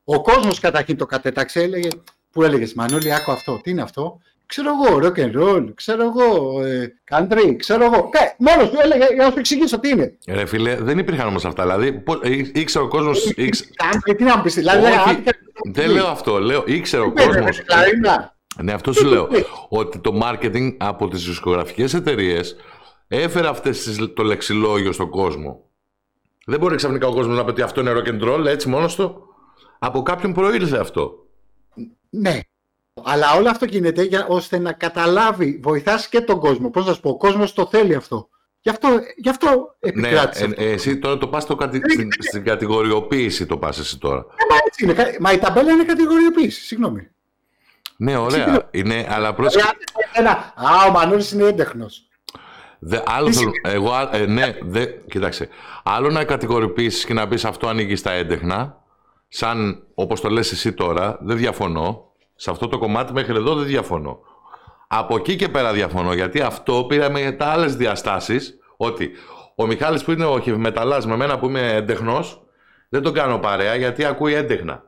[0.04, 1.90] Ο κόσμος καταρχήν το κατέταξε, έλεγε,
[2.32, 6.62] που έλεγες Μανώλη, άκου αυτό, τι είναι αυτό; Ξέρω εγώ, rock and roll, ξέρω εγώ,
[6.62, 8.10] ε, country, ξέρω εγώ.
[8.12, 10.18] Ε, μόνος του έλεγε για να σου εξηγήσω τι είναι.
[10.28, 11.64] Ρε φίλε, δεν υπήρχαν όμως αυτά.
[11.64, 13.34] Δηλαδή, ε, ήξερε ο κόσμος.
[13.38, 14.88] Country, τι να πεις, δηλαδή.
[15.72, 16.40] Δεν λέω αυτό.
[16.40, 17.62] Λέω, ήξερε ο κόσμος.
[18.62, 19.28] Ναι, αυτό σου λέω.
[19.70, 22.56] Ότι το marketing από τις δισκογραφικές εταιρείες
[23.08, 25.70] έφερε αυτές το λεξιλόγιο στον κόσμο.
[26.46, 28.96] Δεν μπορεί ξαφνικά ο κόσμος να πει ότι αυτό είναι rock and roll έτσι μόνος
[28.96, 29.28] του.
[29.80, 31.26] Από κάποιον προήλθε αυτό.
[32.10, 32.40] Ναι.
[33.04, 36.70] Αλλά όλο αυτό γίνεται για, ώστε να καταλάβει, βοηθάς και τον κόσμο.
[36.70, 38.30] Πώς να σου πω, ο κόσμος το θέλει αυτό.
[38.62, 40.48] Γι' αυτό, γι αυτό επικράτησε.
[40.48, 41.78] Ναι, ε, εσύ τώρα το πας το κατη...
[41.84, 44.20] Ε, στην, στην, κατηγοριοποίηση το πας εσύ τώρα.
[44.20, 45.18] Ε, μα, έτσι είναι.
[45.20, 47.08] μα η ταμπέλα είναι κατηγοριοποίηση, συγγνώμη.
[47.98, 48.68] Ναι, ωραία.
[48.72, 49.66] Είναι, αλλά πρόσεχε.
[50.56, 52.08] Α, ο Μανώλης είναι έντεχνος.
[52.80, 55.48] Δε, άλλο θέλω, εγώ, ε, ναι, δε, κοιτάξτε.
[55.84, 58.78] Άλλο να κατηγορηποιήσεις και να πεις αυτό ανοίγει στα έντεχνα,
[59.28, 62.12] σαν όπως το λες εσύ τώρα, δεν διαφωνώ.
[62.36, 64.20] Σε αυτό το κομμάτι μέχρι εδώ δεν διαφωνώ.
[64.88, 69.12] Από εκεί και πέρα διαφωνώ, γιατί αυτό πήραμε για τα άλλες διαστάσεις, ότι
[69.56, 72.42] ο Μιχάλης που είναι ο χευμεταλλάς με μένα που είμαι έντεχνος,
[72.90, 74.84] δεν τον κάνω παρέα γιατί ακούει έντεχνα.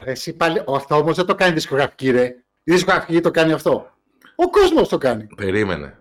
[0.00, 2.24] Εσύ πάλι, αυτό όμως δεν το κάνει δισκογραφική ρε.
[2.64, 3.90] Η δισκογραφική το κάνει αυτό.
[4.36, 5.26] Ο κόσμος το κάνει.
[5.36, 5.98] Περίμενε.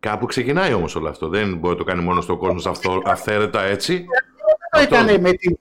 [0.00, 1.28] Κάπου ξεκινάει όμως όλο αυτό.
[1.28, 3.94] Δεν μπορεί να το κάνει μόνος στον κόσμος αυτό, αυθαίρετα έτσι.
[4.72, 5.58] Δεν το έκανε με την...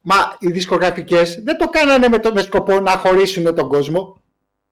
[0.00, 4.22] Μα οι δισκογραφικές δεν το κάνανε με, το, με σκοπό να χωρίσουν τον κόσμο.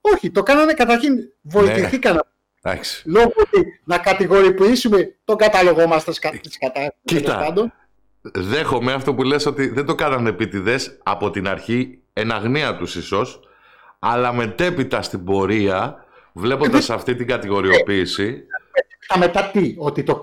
[0.01, 2.15] Όχι, το κάνανε καταρχήν βοηθηθήκαν.
[2.63, 2.79] Ναι.
[3.05, 7.55] Λόγω ότι να κατηγορηποιήσουμε τον κατάλογό μας της κατά Κοίτα,
[8.23, 12.97] δέχομαι αυτό που λες ότι δεν το κάνανε επίτηδες από την αρχή, εν αγνία τους
[12.97, 13.41] ίσως,
[13.99, 18.45] αλλά μετέπειτα στην πορεία, βλέποντας αυτή την κατηγοριοποίηση,
[19.07, 20.21] τα μετά τι, ότι το,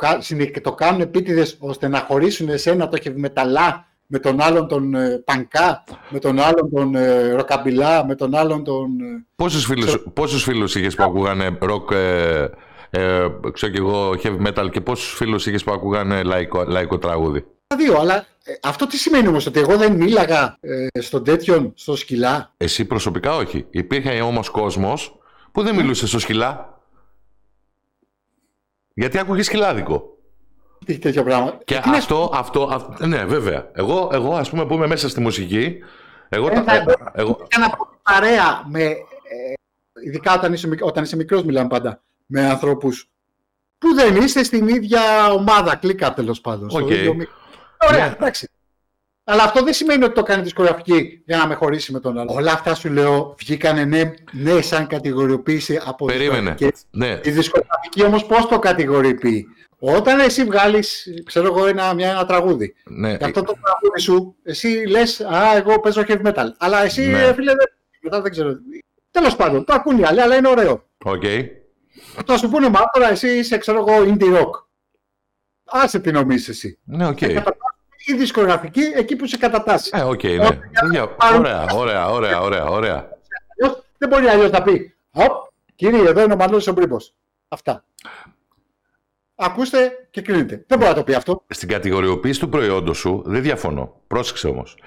[0.61, 5.83] το κάνουν επίτηδες ώστε να χωρίσουν εσένα το χευμεταλά με τον άλλον τον ε, Πανκά,
[6.09, 8.99] με τον άλλον τον ε, Ροκαμπιλά, με τον άλλον τον...
[8.99, 12.49] Ε, πόσους φίλους, πόσους φίλους είχες που ακούγανε ροκ, ε,
[12.89, 17.45] ε, ξέρω και εγώ, heavy metal και πόσους φίλους είχες που ακούγανε λαϊκό, λαϊκό τραγούδι;
[17.67, 21.71] Τα δύο, αλλά ε, αυτό τι σημαίνει όμως, ότι εγώ δεν μίλαγα ε, στον τέτοιον,
[21.75, 23.65] στο σκυλά; Εσύ προσωπικά όχι.
[23.69, 25.19] Υπήρχε όμως κόσμος
[25.51, 26.81] που δεν μιλούσε στο σκυλά.
[28.93, 30.17] Γιατί άκουγε σκυλάδικο.
[30.85, 31.57] Τι τέτοιο πράγμα.
[31.65, 33.71] Και αυτό, αυτό, αυτό, ναι, βέβαια.
[33.73, 35.77] Εγώ, εγώ, ας πούμε, που είμαι μέσα στη μουσική,
[36.29, 36.47] εγώ...
[36.47, 37.47] Ε, τα, ε, εγώ...
[37.49, 38.95] Ένα παρέα με, ε,
[40.05, 43.09] ειδικά όταν είσαι, όταν είσαι μικρός μιλάμε πάντα, με ανθρώπους
[43.77, 46.69] που δεν είστε στην ίδια ομάδα, κλίκα τέλος πάντων.
[46.73, 47.27] Okay.
[47.79, 48.13] Ωραία, ναι.
[48.17, 48.49] εντάξει.
[49.29, 52.33] Αλλά αυτό δεν σημαίνει ότι το κάνει δισκογραφική για να με χωρίσει με τον άλλο.
[52.33, 56.55] Όλα αυτά σου λέω βγήκανε ναι, ναι σαν κατηγοριοποίηση από Περίμενε.
[56.91, 57.19] Ναι.
[57.23, 59.47] Η δισκογραφική όμως πώς το κατηγοριοποιεί.
[59.79, 62.75] Όταν εσύ βγάλεις, ξέρω εγώ, ένα, μια, ένα τραγούδι.
[62.83, 63.17] Ναι.
[63.17, 66.47] Και αυτό το τραγούδι σου, εσύ λες, Α, εγώ παίζω heavy metal.
[66.57, 67.33] Αλλά εσύ, ναι.
[67.33, 67.67] φίλε, δεν,
[68.01, 68.51] μετά δεν ξέρω.
[69.11, 70.83] Τέλος πάντων, το ακούν οι άλλοι, αλλά είναι ωραίο.
[71.05, 71.45] Okay.
[72.25, 74.49] Θα σου πούνε, μα τώρα εσύ είσαι, ξέρω εγώ, indie rock.
[75.65, 76.79] Άσε τι νομίζεις εσύ.
[76.83, 77.17] Ναι, OK.
[77.21, 77.43] Okay
[78.07, 79.89] η δισκογραφική εκεί που σε κατατάσσει.
[79.93, 81.01] Ε, OK, okay, ναι.
[81.37, 83.09] Ωραία, ωραία, ωραία, ωραία, ωραία.
[83.97, 84.95] Δεν μπορεί αλλιώς να πει.
[85.75, 87.13] κύριε, εδώ είναι ο Μανώλης ο Μπρίμπος.
[87.47, 87.83] Αυτά.
[89.35, 90.63] Ακούστε και κρίνετε.
[90.67, 91.43] Δεν μπορεί να το πει αυτό.
[91.47, 94.01] Στην κατηγοριοποίηση του προϊόντος σου δεν διαφωνώ.
[94.07, 94.77] Πρόσεξε όμως.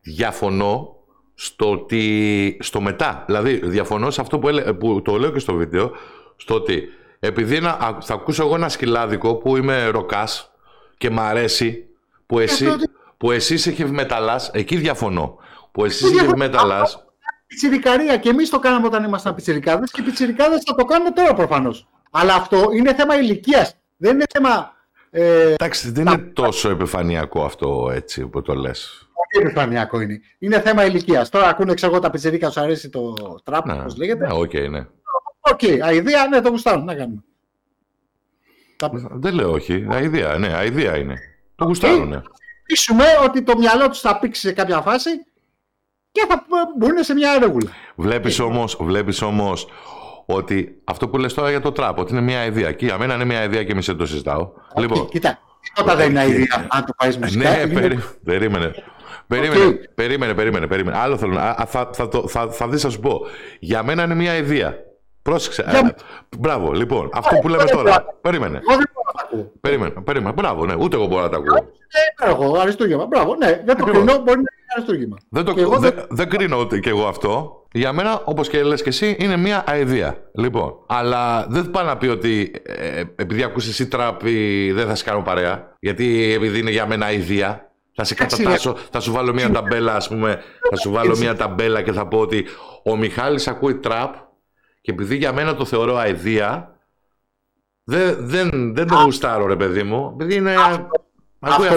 [0.00, 0.96] Διαφωνώ
[1.34, 3.24] στο, ότι, στο μετά.
[3.26, 5.92] Δηλαδή, διαφωνώ σε αυτό που, έλε, που το λέω και στο βίντεο,
[6.36, 10.52] στο ότι επειδή να, θα ακούσω εγώ ένα σκυλάδικο που είμαι ροκάς
[10.98, 11.87] και μ' αρέσει
[12.28, 12.66] που εσύ,
[13.16, 15.38] που εσύ είσαι χευμεταλλάς, εκεί διαφωνώ.
[15.72, 17.04] Που εσύ είσαι χευμεταλλάς.
[17.46, 21.34] Πιτσιρικαρία και εμείς το κάναμε όταν ήμασταν πιτσιρικάδες και οι πιτσιρικάδες θα το κάνουν τώρα
[21.34, 21.88] προφανώς.
[22.10, 23.74] Αλλά αυτό είναι θέμα ηλικίας.
[23.96, 24.76] Δεν είναι θέμα.
[25.10, 29.08] Ε, Εντάξει, δεν είναι τόσο επιφανειακό αυτό έτσι που το λες.
[29.14, 30.20] Όχι επιφανειακό είναι.
[30.38, 31.28] Είναι θέμα ηλικίας.
[31.28, 33.14] Τώρα ακούνε ξέρω τα πιτσιρίκα σου αρέσει το
[33.44, 34.26] τραπ, ναι, όπως λέγεται.
[34.26, 34.86] Ναι, OK, okay, ναι.
[35.40, 37.22] OK, okay, αηδία, ναι, το γουστάρουν, να κάνουμε.
[39.12, 39.86] Δεν λέω όχι.
[39.90, 41.18] Αηδία, ναι, αηδία είναι.
[41.58, 42.22] Το γουστάρουνε.
[42.64, 45.10] Πείσουμε ότι το μυαλό τους θα πήξει σε κάποια φάση
[46.10, 46.44] και θα
[46.78, 47.70] μπουν σε μια ρεγούλα.
[47.94, 49.68] Βλέπεις όμως βλέπεις όμως
[50.26, 52.72] ότι αυτό που λες τώρα για το τραπ, ότι είναι μια αηδία.
[52.72, 54.52] Και για μένα είναι μια αηδία και εμείς δεν το συζητάω.
[54.74, 57.50] Okay, λοιπόν, κοίτα, τίποτα δεν είναι αηδία αν το πάει μουσικά.
[57.50, 58.74] Ναι, περί, περίμενε.
[59.26, 59.74] Περίμενε, okay.
[59.94, 60.98] περίμενε, περίμενε, περίμενε.
[60.98, 61.54] Άλλο θέλω να.
[61.54, 63.20] Θα, θα, θα, θα, θα δεις, θα σου πω.
[63.58, 64.74] Για μένα είναι μια ιδέα.
[65.22, 65.64] Πρόσεξε.
[65.70, 65.94] Για...
[66.38, 67.10] Μπράβο, λοιπόν.
[67.12, 68.04] Αυτό που λέμε τώρα.
[68.20, 68.60] Περίμενε.
[69.60, 70.32] Περίμενε, περίμενε.
[70.32, 70.74] Μπράβο, ναι.
[70.78, 71.56] Ούτε εγώ μπορώ να τα ακούω.
[72.24, 73.06] Ε, εγώ, αριστούργημα.
[73.06, 73.62] Μπράβο, ναι.
[73.64, 74.04] Δεν το κρίνω.
[74.04, 75.16] Μπορεί να είναι αριστούργημα.
[75.28, 75.54] Δεν, το...
[75.56, 75.94] εγώ δεν...
[76.08, 77.62] δεν κρίνω ούτε και εγώ αυτό.
[77.72, 80.30] Για μένα, όπως και λες και εσύ, είναι μια αηδία.
[80.34, 85.04] Λοιπόν, αλλά δεν πάει να πει ότι ε, επειδή ακούσεις εσύ τραπή δεν θα σε
[85.04, 85.76] κάνω παρέα.
[85.80, 90.08] Γιατί επειδή είναι για μένα αηδία, θα σε κατατάσω, θα σου βάλω μια ταμπέλα, ας
[90.08, 90.42] πούμε.
[90.70, 92.46] Θα σου βάλω μια ταμπέλα και θα πω ότι
[92.84, 94.14] ο Μιχάλης ακούει τραπ
[94.80, 96.77] και επειδή για μένα το θεωρώ αηδία,
[97.90, 100.10] δεν, δεν, δεν το γουστάρω, ρε παιδί μου.
[100.12, 100.54] Επειδή είναι.
[101.38, 101.76] Αυτό, αυτό.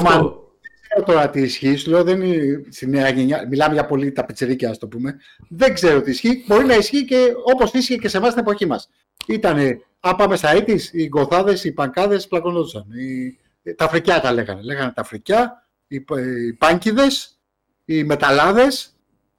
[0.61, 1.75] Δεν ξέρω τώρα τι ισχύει.
[1.75, 3.47] Σου λέω δεν είναι στη νέα γενιά.
[3.49, 5.15] Μιλάμε για πολύ τα πιτσερίκια, ας το πούμε.
[5.49, 6.43] Δεν ξέρω τι ισχύει.
[6.47, 8.89] Μπορεί να ισχύει και όπως ίσχυε και σε εμάς την εποχή μας.
[9.27, 9.57] Ήταν
[9.99, 12.85] αν πάμε στα έτης, οι γκοθάδες, οι πανκάδες πλακωνόντουσαν.
[12.91, 13.73] Οι...
[13.75, 14.61] Τα φρικιά τα λέγανε.
[14.61, 16.05] Λέγανε τα φρικιά, οι,
[16.47, 17.39] οι πάνκιδες,
[17.85, 18.67] οι μεταλλάδε.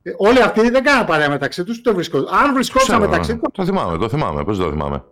[0.03, 2.35] Ε, όλοι αυτοί δεν κάνανε παρέα μεταξύ τους, το βρισκόταν.
[2.35, 3.51] Αν βρισκόταν μεταξύ του.
[3.53, 4.45] Το θυμάμαι, το θυμάμαι.
[4.45, 5.05] Πώς το θυμάμαι;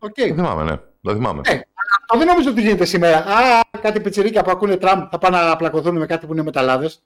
[0.00, 0.28] Okay.
[0.28, 0.76] Το θυμάμαι, ναι.
[1.02, 1.40] Το θυμάμαι.
[1.44, 1.60] Ε,
[2.00, 3.16] αυτό δεν νομίζω ότι γίνεται σήμερα.
[3.16, 7.02] Α, κάτι πιτσιρίκια που ακούνε τραμ θα πάνε να πλακωθούν με κάτι που είναι μεταλλάδες.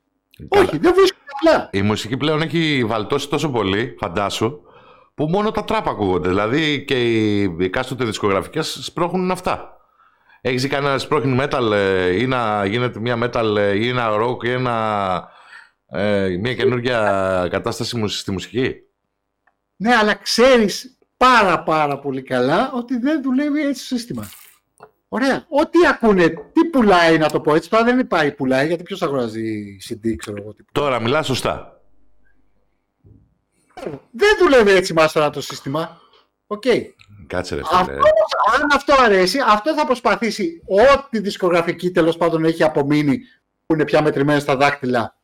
[0.48, 1.68] Όχι, δεν βρίσκονται απλά.
[1.72, 4.60] Η μουσική πλέον έχει βαλτώσει τόσο πολύ, φαντάσου,
[5.14, 6.28] που μόνο τα τραπ ακούγονται.
[6.28, 9.76] Δηλαδή και οι εκάστοτε δισκογραφικές σπρώχνουν αυτά.
[10.40, 14.44] Έχεις δει κανένα σπρώχνει metal ε, ή να γίνεται μια metal ε, ή ένα rock
[14.44, 15.28] ή ένα,
[15.86, 18.74] ε, μια καινούργια κατάσταση στη μουσική;
[19.76, 24.30] Ναι, αλλά ξέρεις πάρα πάρα πολύ καλά ότι δεν δουλεύει έτσι το σύστημα.
[25.08, 25.46] Ωραία.
[25.48, 29.76] Ό,τι ακούνε, τι πουλάει να το πω έτσι, τώρα δεν υπάρχει πουλάει, γιατί ποιος αγοράζει
[29.88, 30.54] CD, ξέρω εγώ.
[30.54, 31.80] Τι τώρα μιλάς σωστά.
[34.10, 36.00] Δεν δουλεύει έτσι μας τώρα το σύστημα.
[36.46, 36.62] Οκ.
[36.66, 36.82] Okay.
[37.26, 37.92] Κάτσε ρε Αυτό,
[38.54, 43.18] αν αυτό αρέσει, αυτό θα προσπαθήσει ό,τι δισκογραφική τέλος πάντων έχει απομείνει
[43.66, 45.16] που είναι πια μετρημένα στα δάχτυλα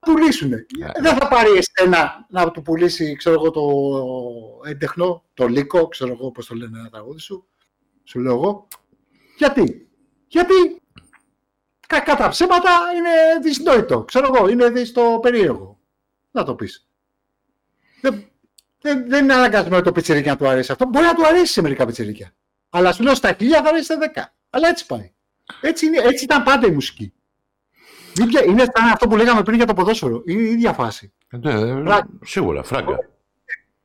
[0.00, 0.52] πουλήσουν.
[0.52, 1.00] Yeah.
[1.02, 3.62] Δεν θα πάρει εσένα να του πουλήσει, ξέρω εγώ, το
[4.68, 7.48] έντεχνο, το λύκο, ξέρω εγώ πώς το λένε ένα τραγούδι σου.
[8.04, 8.68] Σου λέω εγώ.
[9.36, 9.88] Γιατί;
[10.26, 10.80] Γιατί;
[11.86, 14.04] Κατά ψέματα είναι δυσνόητο.
[14.04, 15.78] Ξέρω εγώ, είναι δυστο περίεργο.
[16.30, 16.88] Να το πεις.
[18.00, 18.30] Δεν,
[18.80, 20.86] δεν, δεν είναι αναγκασμένο το πιτσιρίκι να του αρέσει αυτό.
[20.86, 22.34] Μπορεί να του αρέσει σε μερικά πιτσιρίκια.
[22.70, 24.34] Αλλά σου λέω στα χίλια θα αρέσει στα δέκα.
[24.50, 25.12] Αλλά έτσι πάει.
[25.60, 27.12] Έτσι, είναι, έτσι ήταν πάντα η μουσική.
[28.46, 30.22] Είναι σαν αυτό που λέγαμε πριν για το ποδόσφαιρο.
[30.26, 31.12] Είναι η ίδια φάση.
[31.28, 32.98] Ε, ναι, σίγουρα, φράγκα.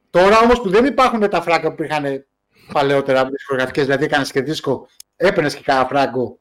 [0.09, 2.25] Τώρα όμως που δεν υπάρχουν τα φράγκα που είχαν
[2.73, 6.39] παλαιότερα από τις χορηγατικές, δηλαδή έκανες και δίσκο, έπαιρνες και κάνα φράγκο.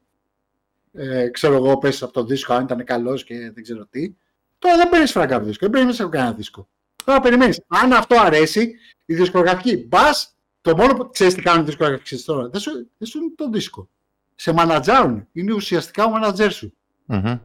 [0.93, 4.15] Ε, ξέρω εγώ, πέσει από το δίσκο, αν ήταν καλός και δεν ξέρω τι.
[4.59, 6.67] Τώρα δεν παίρνεις φράγκα από το δίσκο, δεν παίρνεις μέσα από κανένα δίσκο.
[7.05, 7.61] Τώρα περιμένεις.
[7.67, 12.49] Αν αυτό αρέσει, η δισκογραφική μπας, το μόνο που ξέρεις τι κάνουν οι δισκογραφικέ τώρα,
[12.49, 13.89] δεν σου, δεν σου είναι το δίσκο.
[14.35, 15.27] Σε μανατζάρουν.
[15.31, 16.73] Είναι ουσιαστικά ο μανατζέρ σου.
[17.07, 17.39] Mm-hmm.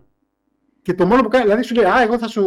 [0.83, 2.45] Και το μόνο που κάνει, δηλαδή σου λέει, Α, εγώ θα σου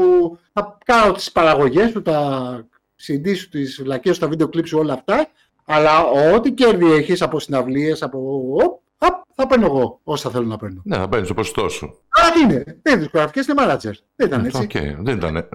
[0.54, 2.68] θα κάνω τις παραγωγές σου, τα
[3.08, 5.28] CD σου, τις βλακίε σου, τα βίντεο κλειπ σου, όλα αυτά.
[5.66, 8.48] Αλλά ό,τι κέρδη έχεις από συναυλίες, από.
[9.36, 10.82] θα παίρνω εγώ όσα θέλω να παίρνω.
[10.84, 12.00] Ναι, θα παίρνεις το ποσοστό σου.
[12.10, 12.64] Άρα τι είναι.
[12.64, 13.94] Δεν είναι δισκογραφικέ, είναι μάνατζερ.
[14.16, 14.68] Δεν ήταν έτσι.
[14.70, 15.48] Okay, δεν ήταν.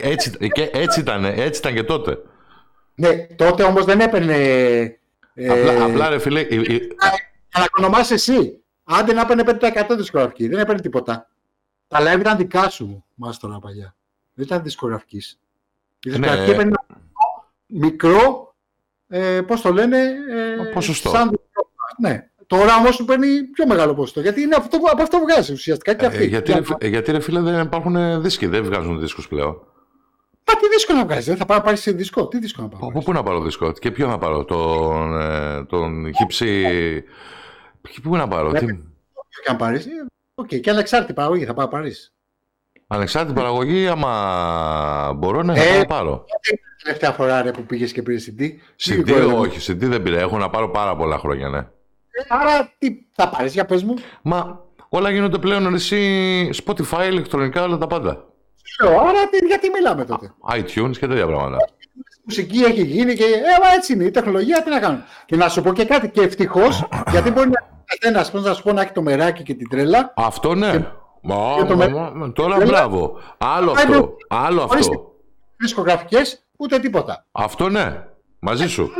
[0.00, 2.18] Έτσι, και, έτσι, ήταν, έτσι ήταν και τότε.
[2.94, 4.34] Ναι, τότε όμως δεν έπαιρνε.
[5.48, 6.46] Απλά, ε, απλά ρε φίλε.
[6.50, 8.58] Για να εσύ.
[8.84, 10.48] Άντε να έπαιρνε 5% δισκογραφική.
[10.48, 11.28] Δεν έπαιρνε τίποτα.
[11.94, 13.96] Τα live ήταν δικά σου, μάστορα παλιά.
[14.34, 15.40] Δεν ήταν δισκογραφικής.
[16.04, 16.54] Η δισκογραφική ναι.
[16.54, 16.72] έπαιρνε
[17.66, 18.54] μικρό,
[19.08, 21.08] ε, πώς το λένε, ε, ποσοστό.
[21.08, 21.40] Σαν...
[21.98, 22.28] Ναι.
[22.46, 24.20] Τώρα όμως σου παίρνει πιο μεγάλο ποσοστό.
[24.20, 26.22] Γιατί είναι αυτό, από αυτό βγάζεις ουσιαστικά και ε, αυτή.
[26.22, 29.52] Ε, γιατί, ρε, γιατί ρε φίλε δεν υπάρχουν δίσκοι, δεν βγάζουν δίσκους πλέον.
[30.46, 32.84] Μα τι δίσκο να βγάζεις, δεν θα πάρεις σε δίσκο; Τι δίσκο να πάρει.
[32.86, 37.04] Από πού να πάρω δίσκο και ποιο να πάρω, τον, ε, τον χύψη.
[38.02, 38.66] Πού να πάρω, τι.
[38.66, 39.86] Ποιο και αν πάρεις,
[40.34, 40.60] Οκ, okay.
[40.60, 41.92] και ανεξάρτητη παραγωγή θα πάω πάρει.
[42.86, 46.24] Ανεξάρτητη παραγωγή, άμα μπορώ να ε, θα πάρω.
[46.40, 48.42] την τελευταία φορά ρε, που πήγες και πήρες CD.
[48.86, 50.18] CD, όχι, CD δεν πήρα.
[50.18, 51.58] Έχω να πάρω πάρα πολλά χρόνια, ναι.
[51.58, 53.94] Ε, άρα τι θα πάρεις, για πες μου.
[54.22, 58.24] Μα όλα γίνονται πλέον εσύ Spotify, ηλεκτρονικά, όλα τα πάντα.
[58.80, 61.56] Άρα τι, γιατί μιλάμε τότε; iTunes και τέτοια πράγματα.
[62.24, 63.24] Η μουσική έχει γίνει και.
[63.24, 64.04] Ε, έτσι είναι.
[64.04, 65.02] Η τεχνολογία τι να κάνω.
[65.26, 66.08] Και να σου πω και κάτι.
[66.08, 69.68] Και ευτυχώς, γιατί μπορεί να καθένας να σου πω να έχει το μεράκι και την
[69.68, 70.12] τρέλα.
[70.16, 70.70] Αυτό ναι.
[70.70, 70.84] Και...
[71.22, 73.20] Μα, το μα, τώρα μπράβο.
[73.38, 74.16] Άλλο αυτό.
[74.28, 75.12] Άλλο αυτό.
[75.56, 77.26] Δισκογραφικές ούτε τίποτα.
[77.32, 78.06] Αυτό ναι.
[78.38, 78.90] Μαζί σου.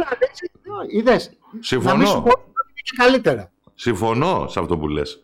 [0.91, 1.31] Είδες.
[1.61, 1.97] Συμφωνώ.
[1.97, 2.31] Να σου πω
[2.75, 3.51] και καλύτερα.
[3.75, 5.23] Συμφωνώ σε αυτό που λες.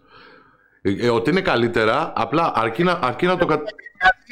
[0.83, 3.47] Ε, ότι είναι καλύτερα, απλά αρκεί να, αρκεί να το...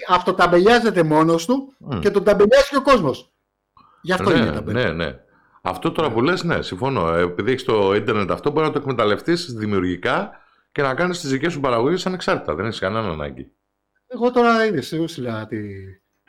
[0.08, 2.00] Αυτοταμπελιάζεται μόνος του mm.
[2.00, 3.32] και τον ταμπελιάζει και ο κόσμος.
[4.00, 4.84] Γι' αυτό ναι, είναι ταμπελιά.
[4.84, 5.18] Ναι, ναι.
[5.62, 7.14] Αυτό τώρα που λες, ναι, συμφωνώ.
[7.14, 10.30] Ε, επειδή έχεις το ίντερνετ αυτό, μπορεί να το εκμεταλλευτείς δημιουργικά
[10.72, 12.54] και να κάνεις τις δικές σου παραγωγές ανεξάρτητα.
[12.54, 13.50] Δεν έχεις κανένα ανάγκη.
[14.06, 15.58] Εγώ τώρα είδε, σίγουρα τι.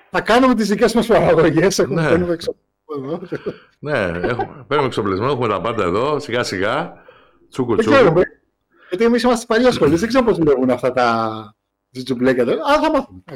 [0.09, 1.79] Θα κάνουμε τις δικές μας παραγωγές.
[1.79, 2.09] Έχουμε ναι.
[2.09, 3.21] παίρνουμε εξοπλισμό.
[3.79, 6.93] ναι, έχουμε, παίρνουμε εξοπλισμό, έχουμε τα πάντα εδώ, σιγά σιγά.
[7.49, 8.21] Τσούκου τσούκου.
[8.89, 11.55] Γιατί εμείς είμαστε παλιέ σχολέ, δεν ξέρω πώς δουλεύουν αυτά τα
[11.91, 12.43] τζουτζουμπλέκια.
[12.43, 13.21] Α, θα μάθουμε.
[13.25, 13.35] Θα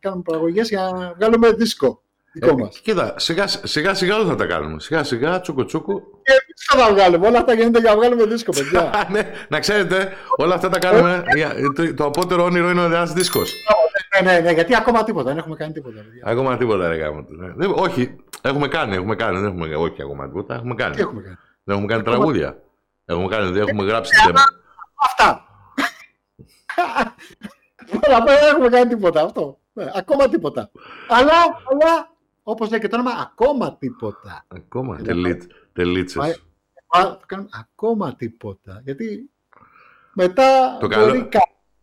[0.00, 2.02] κάνουμε παραγωγές για να βγάλουμε δίσκο.
[2.40, 2.50] Ε,
[2.82, 4.80] κοίτα, σιγά, σιγά σιγά όλα θα τα κάνουμε.
[4.80, 6.00] Σιγά σιγά, τσούκο τσούκο.
[6.22, 6.32] Και
[6.70, 7.26] θα τα βγάλουμε.
[7.26, 8.90] Όλα αυτά γίνεται για να βγάλουμε δίσκο, παιδιά.
[9.12, 11.24] ναι, να ξέρετε, όλα αυτά τα κάνουμε.
[11.74, 13.52] το, το απότερο όνειρο είναι ένα δίσκος.
[14.22, 15.28] Ναι, ναι, ναι, γιατί ακόμα τίποτα.
[15.28, 16.00] Δεν έχουμε κάνει τίποτα.
[16.00, 16.22] Παιδιά.
[16.24, 17.26] Ακόμα τίποτα, ρε γάμο.
[17.56, 17.66] Ναι.
[17.66, 19.38] Όχι, έχουμε κάνει, έχουμε κάνει.
[19.38, 20.54] Δεν έχουμε, όχι ακόμα τίποτα.
[20.54, 20.94] Έχουμε κάνει.
[20.94, 22.62] Τι έχουμε κάνει; Δεν έχουμε κάνει τραγούδια.
[23.04, 24.12] Έχουμε, κάνει, έχουμε γράψει.
[25.06, 25.44] Αυτά.
[28.24, 29.58] Δεν έχουμε κάνει τίποτα αυτό.
[29.72, 30.70] Ναι, ακόμα τίποτα.
[31.08, 31.32] Αλλά,
[31.70, 32.13] αλλά
[32.46, 34.44] όπως λέει και το όνομα, ακόμα τίποτα.
[34.48, 35.46] Ακόμα, delete.
[35.72, 36.42] Τελίτσες.
[37.50, 38.80] Ακόμα τίποτα.
[38.84, 39.30] Γιατί
[40.12, 41.28] μετά το καλό,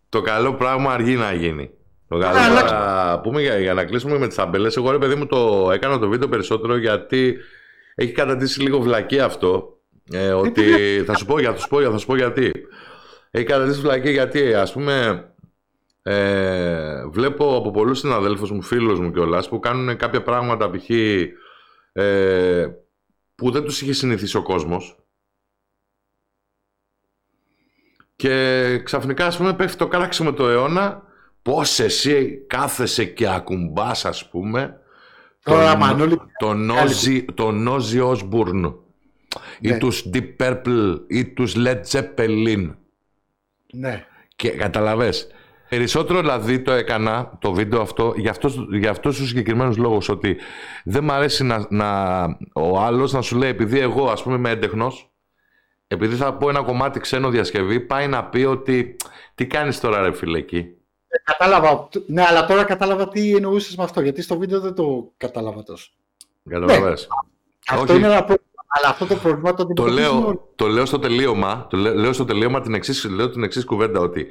[0.09, 1.71] το καλό πράγμα αργεί να γίνει.
[2.07, 4.77] Το καλό πράγμα, πούμε για, για να κλείσουμε με τις ταμπέλες.
[4.77, 7.37] Εγώ ρε παιδί μου το έκανα το βίντεο περισσότερο γιατί
[7.95, 9.79] έχει καταντήσει λίγο βλακή αυτό.
[10.11, 10.63] Ε, ότι
[11.05, 12.51] θα σου πω, για, θα σου πω, θα σου πω γιατί.
[13.31, 15.25] Έχει καταντήσει βλακή γιατί ας πούμε
[16.01, 20.89] ε, βλέπω από πολλούς συναδέλφους μου, φίλους μου κιόλας που κάνουν κάποια πράγματα π.χ.
[21.93, 22.67] Ε,
[23.35, 24.95] που δεν τους είχε συνηθίσει ο κόσμος
[28.15, 31.03] και ξαφνικά ας πούμε πέφτει το κράξιμο το αιώνα
[31.41, 34.75] πώς εσύ κάθεσαι και ακουμπάς ας πούμε
[35.43, 35.95] Τώρα,
[36.39, 36.71] τον,
[37.33, 38.75] τον Νόζι Όσμπουρν
[39.59, 39.77] ή ναι.
[39.77, 42.75] τους Deep Purple ή τους Led Zeppelin
[43.73, 45.27] ναι και καταλαβες
[45.71, 50.37] Περισσότερο δηλαδή το έκανα το βίντεο αυτό για αυτούς, για αυτούς τους συγκεκριμένους λόγους ότι
[50.83, 54.49] δεν μου αρέσει να, να, ο άλλος να σου λέει επειδή εγώ ας πούμε είμαι
[54.49, 55.11] έντεχνος
[55.87, 58.95] επειδή θα πω ένα κομμάτι ξένο διασκευή πάει να πει ότι
[59.35, 60.75] τι κάνεις τώρα ρε φίλε εκεί;
[61.07, 61.87] Ε, κατάλαβα.
[62.07, 65.91] Ναι, αλλά τώρα κατάλαβα τι εννοούσες με αυτό γιατί στο βίντεο δεν το κατάλαβα τόσο.
[66.49, 67.07] Καταλαβες.
[67.71, 68.49] Ναι, αυτό είναι ένα πρόβλημα.
[68.67, 72.61] Αλλά αυτό το πρόβλημα το, το λέω, το λέω στο τελείωμα, το λέω, στο τελείωμα
[72.61, 74.27] την εξής, λέω την εξής κουβέντα ότι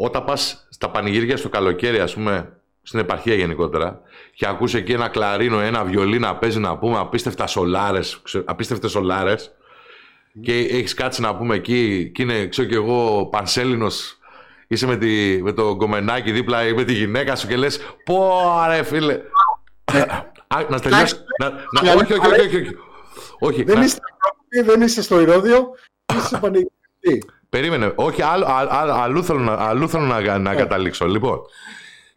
[0.00, 4.00] όταν πας στα πανηγύρια στο καλοκαίρι, ας πούμε, στην επαρχία γενικότερα,
[4.34, 9.52] και ακούς εκεί ένα κλαρίνο, ένα βιολί να παίζει να πούμε απίστευτα σολάρες, απίστευτες σολάρες,
[10.40, 14.18] και έχεις κάτσει να πούμε εκεί, και είναι, ξέρω και εγώ, πανσέλινος,
[14.66, 18.32] είσαι με, τη, με το γκομενάκι δίπλα ή με τη γυναίκα σου και λες, πω
[18.68, 19.20] ρε φίλε.
[20.68, 21.16] να τελειώσει.
[21.84, 22.76] Όχι, όχι, όχι.
[23.38, 23.62] όχι.
[24.64, 25.68] Δεν είσαι στο Ηρώδιο,
[26.14, 27.22] είσαι πανηγύρι.
[27.48, 27.92] Περίμενε.
[27.94, 28.46] Όχι, άλλο,
[28.92, 30.54] αλλού θέλω, να, αλλού θέλω να, να ε.
[30.54, 31.06] καταλήξω.
[31.06, 31.40] Λοιπόν,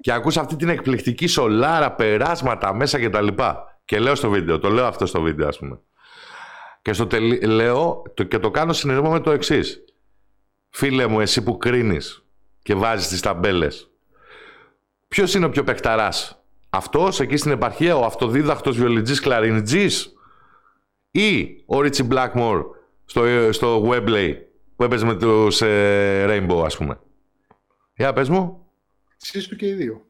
[0.02, 3.80] και ακούς αυτή την εκπληκτική σολάρα, περάσματα μέσα και τα λοιπά.
[3.86, 5.80] Και λέω στο βίντεο, το λέω αυτό στο βίντεο ας πούμε.
[6.82, 7.40] Και στο τελει...
[7.46, 9.84] λέω το, και το κάνω συνειρμό με το εξής.
[10.70, 12.24] Φίλε μου, εσύ που κρίνεις
[12.64, 13.90] και βάζεις τις ταμπέλες,
[15.08, 16.42] ποιος είναι ο πιο παιχταράς;
[16.74, 20.14] Αυτός εκεί στην επαρχία, ο αυτοδίδακτος βιολιτζής κλαρινιτζής
[21.12, 22.66] ή ο Ρίτσι Μπλάκμορ
[23.06, 24.34] στο, στο Webley
[24.82, 27.00] που έπαιζε με τους ε, Rainbow, ας πούμε.
[27.96, 28.66] Για πες μου.
[29.50, 30.06] του και οι δύο.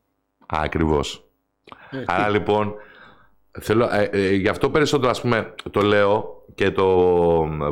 [0.54, 1.30] Α, ακριβώς.
[1.90, 2.74] Ε, Άρα λοιπόν,
[3.62, 6.88] θέλω, ε, ε, γι' αυτό περισσότερο ας πούμε το λέω και το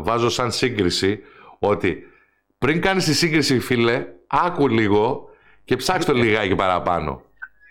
[0.02, 1.20] βάζω σαν σύγκριση
[1.60, 2.04] ότι
[2.58, 5.30] πριν κάνεις τη σύγκριση φίλε, άκου λίγο
[5.64, 7.22] και ψάξ' το λιγάκι παραπάνω.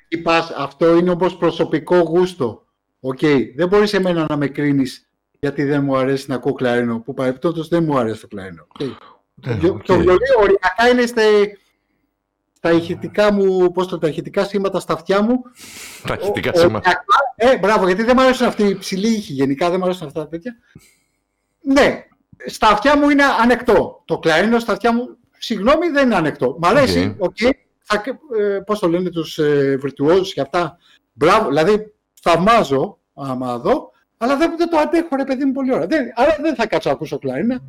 [0.09, 2.65] Είπας, αυτό είναι όπως προσωπικό γούστο.
[3.01, 3.43] OK, okay.
[3.57, 5.11] δεν μπορείς εμένα να με κρίνεις
[5.41, 8.67] γιατί δεν μου αρέσει να ακούω κλαρίνο, που παρεπτόντως δεν μου αρέσει το κλαρίνο.
[8.79, 9.18] Okay.
[9.47, 9.63] Okay.
[9.65, 11.23] Ε, το βιολί οριακά είναι στα,
[12.53, 15.43] στα ηχητικά μου, πώς το, τα ηχητικά σήματα στα αυτιά μου.
[16.07, 17.05] Τα ηχητικά σήματα.
[17.37, 20.21] Ε, μπράβο, γιατί δεν μου αρέσουν αυτοί οι ψηλοί ήχοι, γενικά δεν μου αρέσουν αυτά
[20.21, 20.57] τα τέτοια.
[21.61, 22.05] Ναι,
[22.47, 24.03] στα αυτιά μου είναι ανεκτό.
[24.05, 26.57] Το κλαρίνο στα αυτιά μου, συγγνώμη, δεν είναι ανεκτό.
[26.61, 27.37] Μ' αρέσει, OK.
[27.41, 27.51] Okay.
[28.39, 29.79] ε, πώς το λένε τους ε,
[30.35, 30.79] και αυτά.
[31.13, 35.87] Μπράβο, δηλαδή θαυμάζω, άμα δω, αλλά δεν, δεν το αντέχω ρε παιδί μου πολύ ώρα.
[35.87, 37.63] Δεν, άρα δεν θα κάτσω να ακούσω κλαρίνα.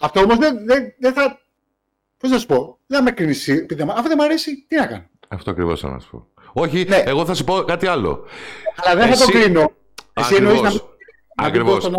[0.00, 1.40] Αυτό όμως δεν, δεν, δεν θα.
[2.18, 3.34] Πώς να σου πω, δεν θα με κρίνει.
[3.90, 5.04] Αφού δεν μου αρέσει, τι να κάνω.
[5.28, 6.26] Αυτό ακριβώς θα να σου πω.
[6.52, 6.96] Όχι, ναι.
[6.96, 8.24] εγώ θα σου πω κάτι άλλο.
[8.76, 9.24] Αλλά δεν Εσύ...
[9.24, 9.72] θα το κρίνω.
[10.12, 10.70] Εσύ εννοείς να.
[11.40, 11.90] Ακριβώς.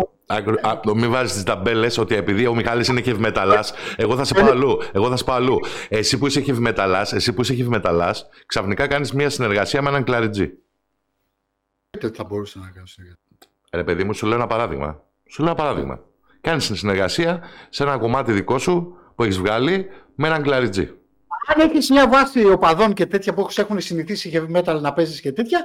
[0.94, 4.78] Μην βάζεις τις ταμπέλες ότι επειδή ο Μιχάλης είναι χευμεταλάς, εγώ θα σε πάω αλλού.
[4.92, 5.58] Εγώ θα σε πάω αλλού.
[5.88, 10.52] Εσύ που είσαι χευμεταλάς, εσύ που είσαι χευμεταλάς, ξαφνικά κάνεις μια συνεργασία με έναν κλαριτζή.
[12.00, 12.86] Δεν θα μπορούσα να κάνω
[13.72, 15.02] Ρε παιδί μου, σου λέω ένα παράδειγμα.
[15.28, 16.00] Σου λέω ένα παράδειγμα.
[16.40, 20.90] Κάνεις συνεργασία σε ένα κομμάτι δικό σου που έχεις βγάλει με έναν κλαριτζή.
[21.54, 25.32] Αν έχεις μια βάση οπαδών και τέτοια που έχουν συνηθίσει heavy metal να παίζεις και
[25.32, 25.64] τέτοια,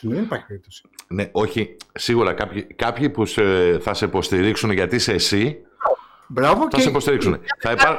[0.00, 0.82] δεν υπάρχει περίπτωση.
[1.08, 1.76] Ναι, όχι.
[1.92, 3.42] Σίγουρα κάποιοι, κάποιοι που σε,
[3.78, 5.56] θα σε υποστηρίξουν γιατί είσαι εσύ.
[6.26, 6.80] Μπράβο θα και...
[6.80, 7.40] σε υποστηρίξουν.
[7.58, 7.96] θα, υπά...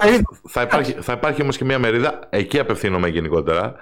[0.47, 3.75] θα, υπάρχει, θα υπάρχει όμως και μια μερίδα, εκεί απευθύνομαι γενικότερα,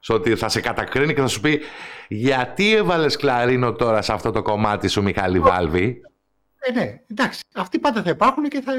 [0.00, 1.60] στο ότι θα σε κατακρίνει και θα σου πει
[2.08, 6.00] γιατί έβαλες κλαρίνο τώρα σε αυτό το κομμάτι σου, Μιχάλη Βάλβη;
[6.58, 7.42] Ε, ναι, εντάξει.
[7.54, 8.72] Αυτοί πάντα θα υπάρχουν και θα.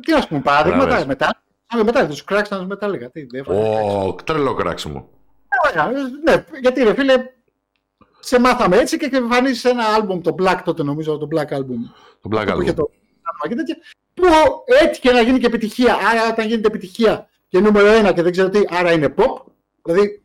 [0.00, 1.42] Τι να πούμε, παράδειγμα μετά.
[1.84, 3.10] Μετά θα τους κράξαν μετά λέγα.
[3.46, 5.08] Ω, τρελό κράξιμο.
[5.74, 5.80] Ε,
[6.24, 7.14] ναι, γιατί ρε φίλε,
[8.20, 11.80] σε μάθαμε έτσι και εμφανίζεις ένα άλμπουμ, το Black τότε νομίζω, το Black Album.
[12.20, 12.74] Το Black Album.
[12.74, 12.90] Το,
[13.48, 13.76] και τέτοια,
[14.14, 14.24] που
[14.82, 15.94] έτυχε να γίνει και επιτυχία.
[15.94, 19.42] Άρα όταν γίνεται επιτυχία και νούμερο ένα και δεν ξέρω τι, άρα είναι pop.
[19.82, 20.20] Δηλαδή,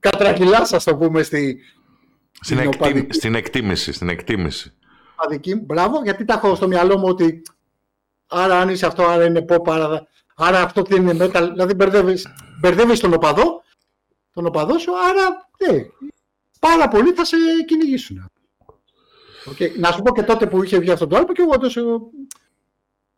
[0.00, 1.60] κατρακυλάς, ας το πούμε, στη,
[2.40, 3.92] στην, εκτίμηση, στην εκτίμηση.
[3.92, 4.77] Στην εκτίμηση
[5.28, 5.64] δική μου.
[5.64, 7.42] Μπράβο, γιατί τα έχω στο μυαλό μου ότι
[8.26, 10.06] άρα αν είσαι αυτό, άρα είναι pop, άρα,
[10.36, 11.48] άρα αυτό δεν είναι metal.
[11.52, 12.26] Δηλαδή μπερδεύεις,
[12.60, 13.62] μπερδεύεις τον οπαδό,
[14.32, 15.78] τον οπαδό σου, άρα ναι,
[16.60, 18.30] πάρα πολλοί θα σε κυνηγήσουν.
[19.50, 19.78] Okay.
[19.78, 21.80] Να σου πω και τότε που είχε βγει αυτό το άλμπο και εγώ τόσο...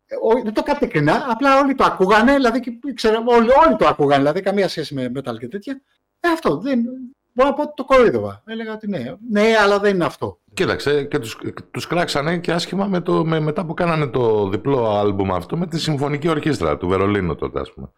[0.06, 4.40] Ε, δεν το κατεκρινά, απλά όλοι το ακούγανε, δηλαδή ξέρω, όλοι, όλοι το ακούγανε, δηλαδή
[4.40, 5.80] καμία σχέση με metal και τέτοια.
[6.20, 6.84] Ε, αυτό δεν,
[7.32, 8.42] μπορώ να πω ότι το κοροϊδεύα.
[8.46, 10.38] Έλεγα ότι ναι, ναι, αλλά δεν είναι αυτό.
[10.54, 11.38] Κοίταξε, και τους,
[11.70, 15.66] τους κράξανε και άσχημα με το, με, μετά που κάνανε το διπλό άλμπουμ αυτό με
[15.66, 17.92] τη Συμφωνική Ορχήστρα του Βερολίνου τότε, ας πούμε.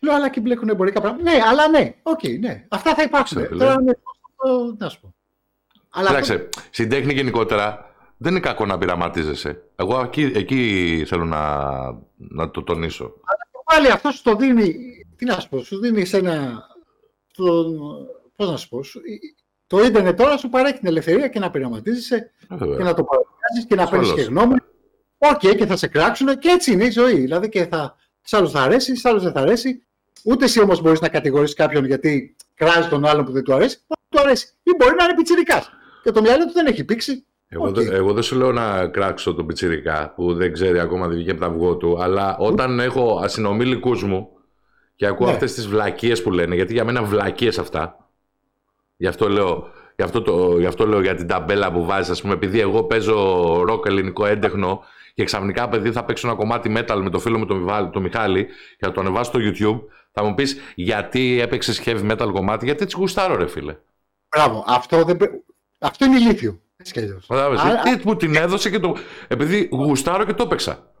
[0.00, 1.30] Λέω, αλλά και μπλέκουν εμπορικά πράγματα.
[1.30, 2.66] Ναι, αλλά ναι, OK, okay, ναι.
[2.68, 3.48] Αυτά θα υπάρξουν.
[3.48, 3.92] Τώρα, ναι,
[4.78, 5.14] να σου πω.
[5.90, 6.48] Αλλά Κοίταξε, αυτό...
[6.70, 9.62] στην τέχνη γενικότερα δεν είναι κακό να πειραματίζεσαι.
[9.76, 11.40] Εγώ εκεί, εκεί θέλω να,
[12.16, 13.04] να το τονίσω.
[13.04, 14.74] Αλλά πάλι αυτό σου το δίνει,
[15.16, 16.66] τι να σου πω, σου δίνει σε ένα,
[17.32, 17.64] το,
[18.36, 18.80] πώς να σου πω,
[19.66, 23.74] το ίντερνετ τώρα σου παρέχει την ελευθερία και να πειραματίζεσαι και να το παρουσιάζεις και
[23.74, 24.54] να παίρνεις και γνώμη.
[25.18, 27.14] OK, okay, και θα σε κράξουν και έτσι είναι η ζωή.
[27.14, 29.82] Δηλαδή και θα, σε άλλους θα αρέσει, σε άλλους δεν θα αρέσει.
[30.24, 33.78] Ούτε εσύ όμως μπορείς να κατηγορήσει κάποιον γιατί κράζει τον άλλον που δεν του αρέσει.
[34.08, 34.46] Του αρέσει.
[34.62, 35.62] Ή μπορεί να είναι πιτσιρικάς.
[36.02, 37.24] Και το μυαλό του δεν έχει πήξει.
[37.48, 37.86] Εγώ, okay.
[37.86, 41.40] εγώ δεν σου λέω να κράξω τον πιτσιρικά που δεν ξέρει ακόμα τη βγήκε από
[41.40, 44.28] το αυγό του, αλλά όταν έχω συνομήλικους μου
[45.02, 45.32] και ακούω ναι.
[45.32, 47.96] αυτές τις βλακίες που λένε, γιατί για μένα βλακίες αυτά.
[48.96, 52.20] Γι' αυτό λέω, γι αυτό το, γι αυτό λέω για την ταμπέλα που βάζεις, ας
[52.20, 53.16] πούμε, επειδή εγώ παίζω
[53.64, 54.82] ροκ ελληνικό έντεχνο
[55.14, 58.44] και ξαφνικά παιδί θα παίξω ένα κομμάτι metal με το φίλο μου τον, το Μιχάλη
[58.44, 62.82] και θα το ανεβάσω στο YouTube, θα μου πεις γιατί έπαιξες heavy metal κομμάτι, γιατί
[62.82, 63.76] έτσι γουστάρω, ρε φίλε.
[64.36, 65.18] Μπράβο, αυτό, δεν...
[65.78, 66.60] αυτό είναι ηλίθιο.
[67.82, 68.96] Τι μου την έδωσε και το.
[69.28, 70.91] Επειδή γουστάρω και το έπαιξα.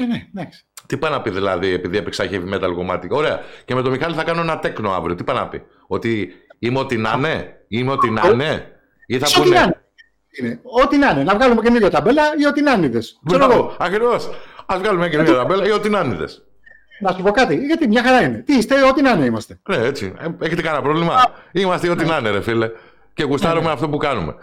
[0.00, 0.48] Ε, ναι, ναι.
[0.86, 3.08] Τι πάει να πει δηλαδή, επειδή έπαιξα heavy metal κομμάτι.
[3.10, 3.40] Ωραία.
[3.64, 5.14] Και με τον Μιχάλη θα κάνω ένα τέκνο αύριο.
[5.14, 5.62] Τι πάει να πει.
[5.86, 7.64] Ότι είμαι ό,τι να είναι.
[7.68, 8.66] Είμαι ό,τι να είναι.
[9.06, 9.82] Ή θα πούνε.
[10.40, 10.60] Είναι.
[10.82, 11.22] Ό,τι να είναι.
[11.22, 12.98] Να βγάλουμε καινούργια ταμπέλα ή ό,τι να είναι.
[13.20, 14.28] Μπράβο, ακριβώς.
[14.66, 16.24] Α βγάλουμε μια καινούργια ταμπέλα ή ό,τι να είναι.
[17.00, 18.42] Να σου πω κάτι, γιατί μια χαρά είναι.
[18.46, 19.60] Τι είστε, ό,τι να είναι είμαστε.
[19.68, 20.12] Ναι, έτσι.
[20.18, 21.14] Ε, έχετε κανένα πρόβλημα;
[21.52, 22.10] Είμαστε ό,τι ναι.
[22.10, 22.70] να είναι, ρε φίλε.
[23.14, 23.72] Και γουστάρουμε ναι, ναι.
[23.72, 24.34] αυτό που κάνουμε.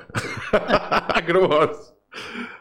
[1.19, 1.69] Ακριβώς.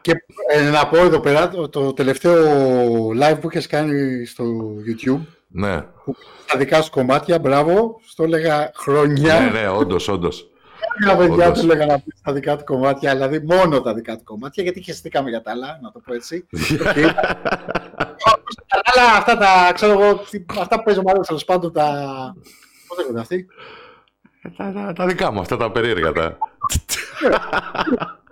[0.04, 4.44] Και ε, να πω εδώ πέρα το, τελευταίο live που έχει κάνει στο
[4.86, 5.20] YouTube.
[5.48, 5.80] Ναι.
[5.80, 8.00] Που, τα δικά σου κομμάτια, μπράβο.
[8.06, 9.40] Στο έλεγα χρόνια.
[9.40, 10.50] Ναι, ναι, όντως, όντως.
[11.06, 14.24] Τα παιδιά του έλεγα να πεις τα δικά του κομμάτια, δηλαδή μόνο τα δικά του
[14.24, 16.46] κομμάτια, γιατί χαιστήκαμε για τα άλλα, να το πω έτσι.
[18.84, 20.20] Αλλά αυτά τα, ξέρω εγώ,
[20.60, 21.86] αυτά που παίζω μάλλον τέλος πάντων τα.
[22.88, 23.46] Πώς λέγονται αυτοί;
[24.42, 26.12] Ε, τα, τα, τα, δικά μου, αυτά τα περίεργα.
[26.12, 26.38] Τα...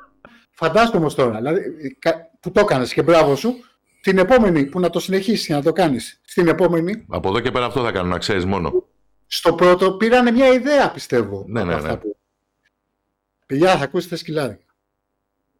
[0.63, 1.97] Φαντάζομαι όμως τώρα, δηλαδή,
[2.41, 3.55] που το έκανες και μπράβο σου,
[4.01, 6.21] την επόμενη που να το συνεχίσεις να το κάνεις.
[6.25, 7.05] Στην επόμενη.
[7.09, 8.85] Από εδώ και πέρα αυτό θα κάνω, να ξέρεις μόνο.
[9.27, 11.45] Στο πρώτο πήρανε μια ιδέα, πιστεύω.
[11.49, 11.97] Ναι, ναι, ναι.
[11.97, 12.17] Που...
[13.47, 14.59] Παιδιά, θα ακούσετε σκυλάδι.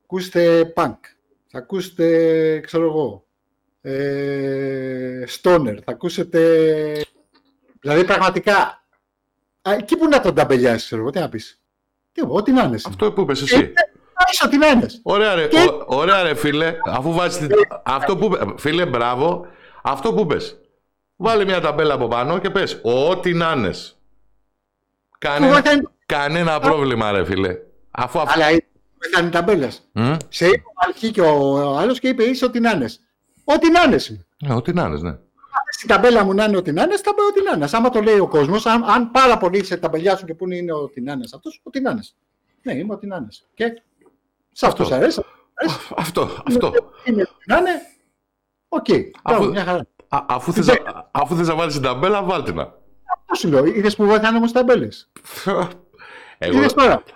[0.03, 0.99] Ακούσετε punk.
[1.47, 3.27] Θα ακούσετε, ξέρω εγώ,
[3.81, 5.77] ε, stoner.
[5.85, 6.41] Θα ακούσετε...
[7.81, 8.85] Δηλαδή, πραγματικά,
[9.63, 11.61] εκεί που να τον ταμπελιάσεις, ξέρω εγώ, τι να πεις.
[12.13, 12.79] Τι, ό,τι να είναι.
[12.85, 13.73] Αυτό που είπες εσύ.
[14.45, 14.87] Ό,τι να είναι.
[15.03, 15.49] Ωραία ρε,
[15.87, 17.47] ωραία ρε φίλε, αφού βάζεις...
[17.83, 18.55] αυτό που...
[18.57, 19.47] Φίλε, μπράβο.
[19.83, 20.61] Αυτό που πες.
[21.17, 23.71] Βάλε μια ταμπέλα από πάνω και πες ό,τι να είναι.
[25.19, 25.63] Κάνε...
[26.07, 27.59] Κανένα πρόβλημα ρε φίλε.
[27.91, 28.43] Αφού αυτό...
[28.43, 28.57] Αλλά
[29.09, 29.69] ήταν ταμπέλε.
[29.95, 30.17] Mm?
[30.29, 32.89] Σε είπε ο αρχή και ο άλλος και είπε είσαι ό,τι να είναι.
[33.45, 33.99] Ό,τι να είναι.
[34.39, 35.19] Ναι, ό,τι να είναι, ναι.
[35.71, 37.69] Στην ταμπέλα μου να είναι ό,τι να είναι, θα πω ό,τι να είναι.
[37.73, 40.73] Άμα το λέει ο κόσμος, αν, αν πάρα πολύ σε ταμπελιά σου και πού είναι
[40.73, 42.03] ό,τι να είναι αυτός, ό,τι να είναι.
[42.63, 43.29] Ναι, είμαι ό,τι να είναι.
[43.55, 43.83] Και
[44.53, 45.25] σε αυτός σου αρέσει.
[45.97, 46.73] Αυτό, αυτό.
[47.05, 47.71] Είναι ό,τι να είναι.
[48.69, 48.87] Οκ.
[49.23, 49.87] Αφού, μια χαρά.
[50.09, 52.63] αφού θες, αφού θες να βάλεις την ταμπέλα, βάλτε να.
[52.63, 53.65] Αυτό σου λέω.
[53.65, 55.11] Είδες που βοηθάνε όμως ταμπέλες.
[56.45, 56.59] Εγώ,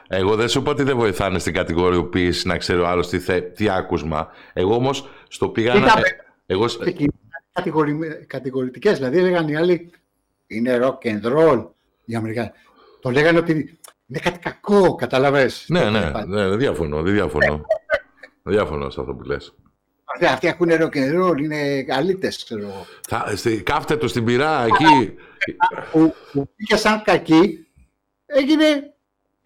[0.08, 3.68] εγώ δεν σου πω ότι δεν βοηθάνε στην κατηγοριοποίηση να ξέρει ο άλλος τι, τι
[3.68, 4.28] άκουσμα.
[4.52, 5.92] Εγώ όμως στο πήγα να.
[6.46, 6.66] Εγώ...
[8.26, 8.96] Κατηγορητικές.
[8.96, 9.90] Δηλαδή έλεγαν οι άλλοι
[10.46, 11.66] είναι rock and roll
[12.04, 12.50] οι Αμερικάνοι.
[13.00, 15.50] Το λέγανε ότι είναι κάτι κακό, καταλαβέ.
[15.66, 17.02] Ναι, ναι, ναι, δεν διαφωνώ.
[17.02, 17.66] Δεν διαφωνώ.
[18.42, 19.54] δεν διαφωνώ σε αυτό που λες.
[20.30, 22.86] Αυτοί ακούνε rock and roll, είναι καλύτε, ξέρω εγώ.
[23.62, 25.14] Κάφτε το στην πυρά εκεί.
[25.92, 27.66] Που, που πήγε σαν κακή,
[28.26, 28.96] έγινε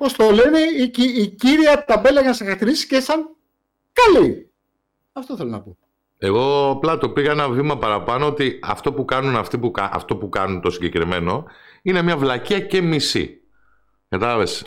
[0.00, 3.36] Πώς το λένε, η, η κύρια ταμπέλα για να σε χαρακτηρίσει και σαν
[3.92, 4.50] καλή.
[5.12, 5.76] Αυτό θέλω να πω.
[6.18, 10.28] Εγώ απλά το πήγα ένα βήμα παραπάνω ότι αυτό που κάνουν αυτοί που, αυτό που
[10.28, 11.44] κάνουν το συγκεκριμένο
[11.82, 13.39] είναι μια βλακία και μισή.
[14.10, 14.66] Κατάλαβες.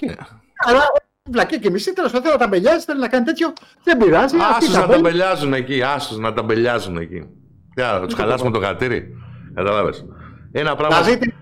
[0.65, 0.83] Αλλά
[1.29, 3.53] βλακία και μισή, τέλος πάντων να ταμπελιάζει, θέλει να κάνει τέτοιο.
[3.83, 4.35] Δεν πειράζει.
[4.57, 7.29] Άσου να ταμπελιάζουν εκεί, άσου να ταμπελιάζουν εκεί.
[7.75, 9.17] Θα τους χαλάσουμε το χατήρι.
[9.53, 10.05] Κατάλαβες.
[10.51, 10.99] Ένα πράγμα.
[10.99, 11.33] Να δείτε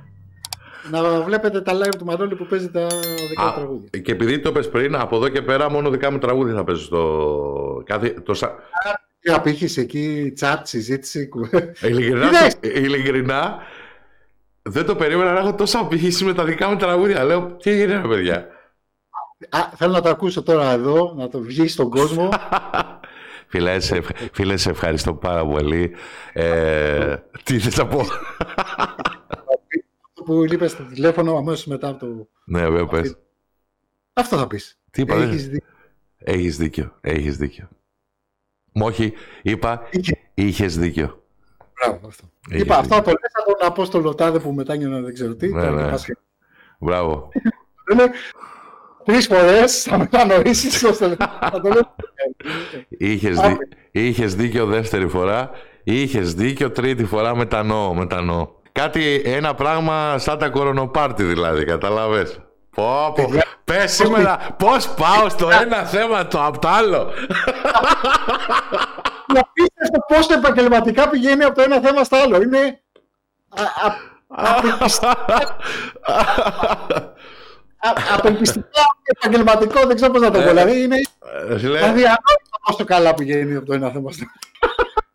[0.90, 2.88] να βλέπετε τα live του Μανώλη που παίζει τα
[3.30, 4.00] δικά του τραγούδια.
[4.00, 6.84] Και επειδή το πες πριν, από εδώ και πέρα μόνο δικά μου τραγούδια θα παίζω
[6.84, 7.84] στο...
[7.86, 8.10] Κάθε...
[8.10, 8.34] Το...
[9.20, 11.30] Τι απήχεις εκεί, chat, συζήτηση.
[11.82, 12.30] Ειλικρινά,
[12.62, 13.58] ειλικρινά,
[14.62, 17.24] δεν το περίμενα να έχω τόσο απήχηση με τα δικά μου τραγούδια.
[17.24, 18.48] Λέω, τι έγινε παιδιά;
[19.50, 22.30] Α, θέλω να το ακούσω τώρα εδώ, να το βγει στον κόσμο.
[23.48, 24.02] Φίλε, σε,
[24.34, 25.96] φίλε, σε ευχαριστώ πάρα πολύ.
[26.34, 28.00] Ε, τι θες να πω;
[30.24, 32.28] Αυτό που είπε στο τηλέφωνο αμέσως μετά από το...
[32.44, 33.18] ναι, βέβαια, πες.
[34.14, 34.80] Αυτό θα πεις.
[34.92, 35.68] Τι είπα, Έχεις δίκιο.
[36.18, 37.70] Έχεις δίκιο, έχεις δίκιο.
[38.72, 40.18] Μου όχι, είπα, Είχε.
[40.34, 41.21] είχες δίκιο.
[41.82, 42.24] Μπράβο, αυτό.
[42.50, 42.96] Έχεις Είπα, δίκιο.
[42.98, 45.48] αυτό το λες από τον Απόστολο Τάδε που μετάνιωνα δεν ξέρω τι.
[45.54, 45.84] Ναι, τώρα ναι.
[45.84, 46.18] και πας και-
[46.80, 47.30] Μπράβο.
[47.90, 48.12] Λένε
[49.04, 51.08] τρεις φορές θα μετανοήσεις ώστε
[51.42, 51.96] να το λέω.
[52.90, 53.58] Είχες, δι...
[53.92, 55.50] είχες δίκιο δεύτερη φορά,
[55.84, 58.48] είχες δίκιο τρίτη φορά μετανοώ, μετανοώ.
[58.72, 62.42] Κάτι, ένα πράγμα σαν τα κορονοπάρτι δηλαδή, καταλάβες.
[62.76, 63.24] Πω, πω.
[63.24, 67.12] Παιδιά, Πες σήμερα πώς πάω στο ένα θέμα το απ' το άλλο.
[69.30, 72.42] Είναι απίστευτο πόσο επαγγελματικά πηγαίνει από το ένα θέμα στο άλλο.
[72.42, 72.82] Είναι
[73.50, 73.96] α- α-
[77.80, 80.48] α- απελπιστικά επαγγελματικό, δεν ξέρω πώς να το πω.
[80.48, 80.96] Δηλαδή είναι
[81.50, 84.32] Ε, φίλε, αδιανόητο πόσο καλά πηγαίνει από το ένα θέμα στο άλλο.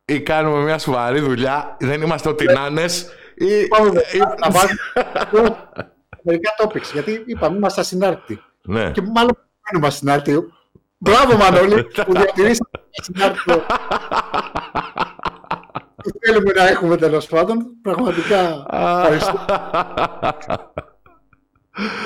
[0.04, 2.84] ή κάνουμε μια σοβαρή δουλειά, δεν είμαστε ό,τι να είναι,
[3.34, 3.68] ή...
[6.26, 8.42] Πάμε ή- να βάζουμε μερικά topics, γιατί είπαμε είμαστε ασυνάρτητοι.
[8.62, 8.90] Ναι.
[8.90, 10.52] Και μάλλον δεν είμαστε ασυνάρτητοι.
[10.98, 13.62] Μπράβο Μανώλη που διατηρήσατε το ασυνάρτητο
[15.96, 17.66] που θέλουμε να έχουμε τέλος πάντων.
[17.82, 19.44] Πραγματικά ευχαριστώ.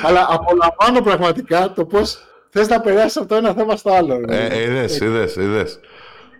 [0.05, 2.19] Αλλά απολαμβάνω πραγματικά το πώς
[2.51, 4.21] θες να περάσεις από το ένα θέμα στο άλλο.
[4.27, 4.47] ρε.
[4.47, 5.81] Ε, είδες, είδες, είδες.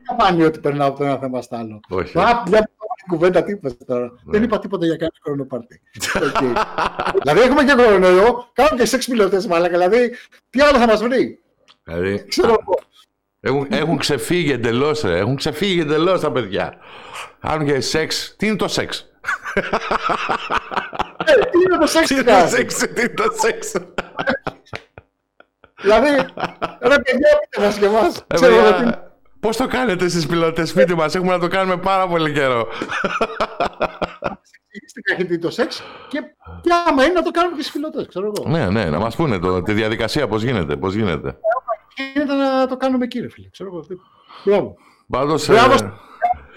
[0.07, 1.81] Δεν φάνηκε ότι περνάω από το ένα θέμα στο άλλο.
[1.89, 2.19] Όχι.
[2.19, 2.71] Α, μια πρώτη
[3.09, 4.13] κουβέντα τι είπες τώρα.
[4.25, 5.81] Δεν είπα τίποτα για κανένα χρονοπάρτι.
[6.27, 6.39] Οκ.
[7.23, 9.79] δηλαδή έχουμε και κορονοϊό, κάνουμε και σεξ πιλωτές μαλάκα.
[9.79, 10.15] Δηλαδή,
[10.51, 11.39] τι άλλο θα μας βρει;
[11.85, 12.79] Δηλαδή, Ξέρω εγώ.
[13.41, 16.75] έχουν, έχουν ξεφύγει εντελώς, Έχουν ξεφύγει εντελώς τα παιδιά.
[17.41, 18.35] Κάνουν και σεξ.
[18.39, 19.11] Τι είναι το σεξ;
[21.25, 22.43] Ε, τι είναι το σεξ Τι είναι κάνει.
[22.43, 23.73] το σεξ, τι είναι το σεξ;
[25.83, 26.11] Δηλαδή,
[26.81, 28.25] ρε παιδιά, πείτε μας και εμάς.
[29.43, 31.49] Ε, Ξέρω εγώ τι παιδιά, Πώς το κάνετε εσείς πιλότες; Σπίτι μας, έχουμε να το
[31.49, 32.69] κάνουμε πάρα πολύ καιρό.
[34.87, 36.19] στην καχύτητη το σεξ και,
[36.63, 38.49] και άμα είναι να το κάνουμε και στις φιλωτές, ξέρω εγώ.
[38.51, 41.39] ναι, ναι, να μας πούνε το, τη διαδικασία πώς γίνεται, πώς γίνεται.
[42.15, 43.81] Γίνεται να το κάνουμε κύριε φίλε, ξέρω εγώ.
[43.81, 43.95] τι-
[44.45, 44.75] Μπράβο.
[45.09, 45.73] Πάντως, Μπράβο.
[45.75, 45.93] ε,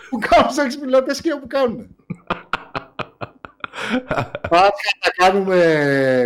[0.10, 1.96] Που κάνουν σεξ πιλωτές και όπου κάνουν.
[4.50, 5.56] Πάτια να κάνουμε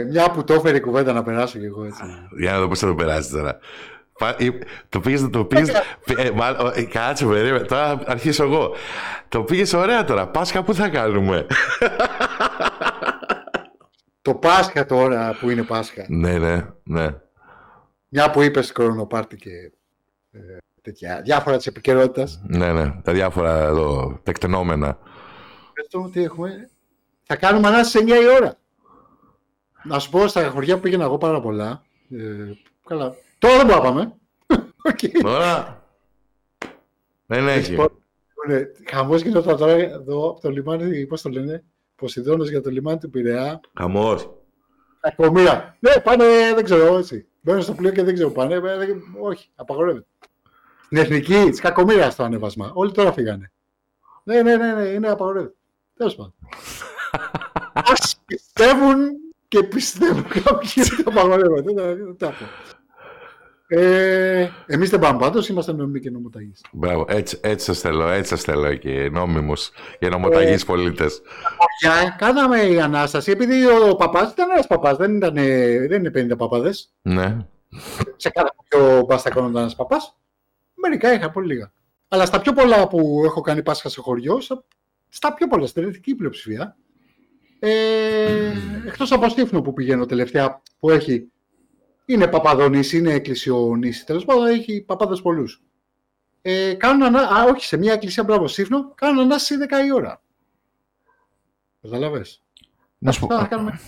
[0.09, 2.01] μια που το έφερε η κουβέντα να περάσω κι εγώ έτσι.
[2.39, 3.57] για να δω πώς θα το περάσει τώρα.
[4.17, 4.59] Πα- ή-
[4.89, 5.69] Το πήγες, το πήγες,
[6.17, 8.75] ε, μάλλον, ε, κάτσε περίμενε, τώρα θα αρχίσω εγώ.
[9.29, 11.45] Το πήγες ωραία τώρα, Πάσχα πού θα κάνουμε;
[14.21, 16.05] Το Πάσχα τώρα που είναι Πάσχα.
[16.07, 17.07] ναι, ναι, ναι.
[18.09, 19.49] Μια που είπες κορονοπάρτι και
[20.31, 20.39] ε,
[20.81, 22.41] τέτοια διάφορα της επικαιρότητας.
[22.47, 24.97] Ναι, ναι, τα διάφορα εδώ τεκτενόμενα.
[25.73, 26.69] Πες το τι έχουμε.
[27.23, 28.53] Θα κάνουμε ανάσταση σε 9 η ώρα.
[29.83, 31.83] Να σου πω στα χωριά που πήγαινα εγώ πάρα πολλά.
[32.11, 32.17] Ε,
[32.87, 33.15] καλά.
[33.37, 34.13] Τώρα δεν μπορούμε να πάμε.
[34.83, 35.21] Οκ.
[35.21, 35.83] Τώρα
[37.25, 37.75] δεν έχει.
[38.47, 38.61] Ναι,
[38.91, 41.63] χαμός γινόταν τώρα εδώ από το λιμάνι, πώς το λένε,
[41.95, 43.59] Ποσειδώνος για το λιμάνι του Πειραιά.
[43.77, 44.29] Χαμός.
[44.99, 45.77] Κακομοίρα.
[45.79, 46.25] Ναι, πάνε,
[46.55, 47.27] δεν ξέρω έτσι.
[47.41, 48.53] Μπαίνουν στο πλοίο και δεν ξέρω πάνε.
[48.55, 50.05] Ε, δεν- όχι, απαγορεύεται.
[50.85, 52.71] Στην εθνική τη κακομοίρα το ανέβασμα.
[52.73, 53.51] Όλοι τώρα φύγανε.
[54.23, 55.55] Ναι, ναι, ναι, ναι είναι απαγορεύεται.
[55.97, 56.33] Τέλος πάντων.
[57.73, 57.93] Α
[58.25, 58.97] πιστεύουν
[59.47, 61.73] και πιστεύουν κάποιοι ότι απαγορεύεται.
[61.73, 62.45] Δεν δεν τα πω.
[63.69, 66.61] Ε, Εμείς δεν πάμε πάντως, είμαστε νομιμοί και νομοταγείς.
[66.71, 71.21] Μπράβο, έτσι, έτσι σας θέλω, έτσι σας θέλω και νόμιμους και νομοταγείς πολίτες.
[71.81, 75.33] Για κάναμε η ανάσταση, επειδή ο παπάς ήταν ένας παπάς, δεν, ήταν,
[75.87, 76.93] δεν είναι 50 παπάδες.
[77.01, 77.37] Ναι.
[78.15, 80.15] σε κάθε πιο μπαστακόν ήταν ένας παπάς.
[80.73, 81.71] Μερικά είχα πολύ λίγα.
[82.07, 84.63] Αλλά στα πιο πολλά που έχω κάνει Πάσχα σε χωριό, στα-
[85.09, 86.75] στα πιο πολλά, στην ελληνική πλειοψηφία,
[87.59, 87.69] ε,
[88.87, 91.31] εκτός από Στίφνο που πηγαίνω τελευταία, που έχει,
[92.09, 95.61] είναι παπαδονήσι, είναι εκκλησιονήσι, τέλος πάντων έχει παπάδες πολλούς.
[96.41, 97.19] Ε, κάνουν ανα...
[97.19, 100.21] Α, όχι, σε μια εκκλησία, μπράβο, Στίφνο, κάνουν ανάσταση 10 η ώρα.
[101.81, 102.41] Καταλαβες.
[102.97, 103.79] Να σου πω, Θα κάνουμε...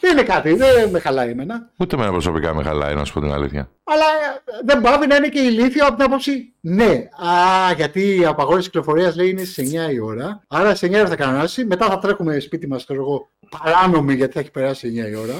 [0.00, 1.70] Δεν είναι κάτι, δεν με χαλάει εμένα.
[1.78, 3.70] ούτε εμένα προσωπικά με χαλάει, να σου πω την αλήθεια.
[3.84, 6.52] Αλλά ε, δεν πάβει να είναι και ηλίθιο από την άποψη.
[6.60, 10.42] Ναι, α, γιατί η απαγόρευση κυκλοφορίας λέει είναι στι 9 η ώρα.
[10.48, 11.64] Άρα στι 9 η ώρα θα κανονάσει.
[11.64, 15.34] Μετά θα τρέχουμε σπίτι μας, ξέρω εγώ, παράνομοι γιατί θα έχει περάσει 9 η ώρα.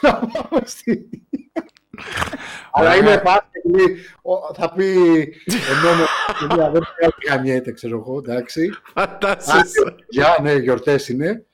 [0.00, 1.08] Να πάμε στη-
[2.72, 2.96] Αλλά Ωραία.
[3.00, 4.84] είναι Πάσχα και λέει, ο- θα πει
[5.48, 6.08] ο νόμος,
[6.40, 8.70] παιδιά, δεν πρέπει να γαμιέται, ξέρω εγώ, εντάξει.
[8.94, 9.94] Φαντάζεσαι.
[10.08, 11.46] Για ναι, γιορτές είναι.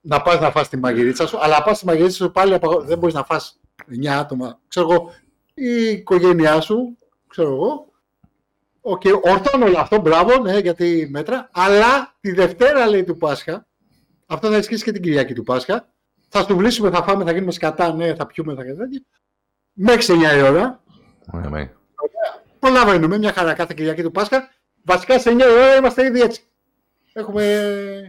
[0.00, 2.98] Να πας να φας τη μαγειρίτσα σου, αλλά πας τη μαγειρίτσα σου πάλι απαγο- δεν
[2.98, 4.60] μπορείς να φας 9 άτομα.
[4.68, 5.10] Ξέρω εγώ,
[5.54, 6.96] η οικογένειά σου,
[7.26, 7.88] ξέρω εγώ.
[8.80, 11.48] Οκ, ορθώνω όλο αυτό, μπράβο, ναι, γιατί μέτρα.
[11.52, 13.66] Αλλά τη Δευτέρα λέει του Πάσχα,
[14.26, 15.88] αυτό θα ισχύσει και την Κυριακή του Πάσχα.
[16.32, 19.00] Θα σου βλύσουμε, θα φάμε, θα γίνουμε σκατά, ναι, θα πιούμε, θα τέτοια.
[19.72, 20.82] μέχρι 9 η ώρα.
[21.32, 21.72] Ναι, ναι.
[22.58, 24.48] Προλαβαίνουμε μια χαρά κάθε Κυριακή του Πάσχα.
[24.84, 26.42] Βασικά σε 9 η ώρα είμαστε ήδη έτσι.
[27.12, 28.08] Έχουμε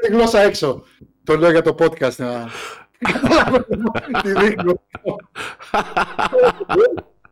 [0.00, 0.84] τη γλώσσα έξω.
[1.24, 2.48] Το λέω για το podcast να
[4.22, 4.82] τη δείχνω.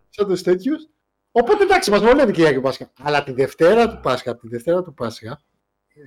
[0.08, 0.88] Σαν τους τέτοιους.
[1.30, 2.90] Οπότε εντάξει, μας βολεύει Κυριακή του Πάσχα.
[3.02, 5.40] Αλλά τη Δευτέρα του Πάσχα, τη Δευτέρα του Πάσχα,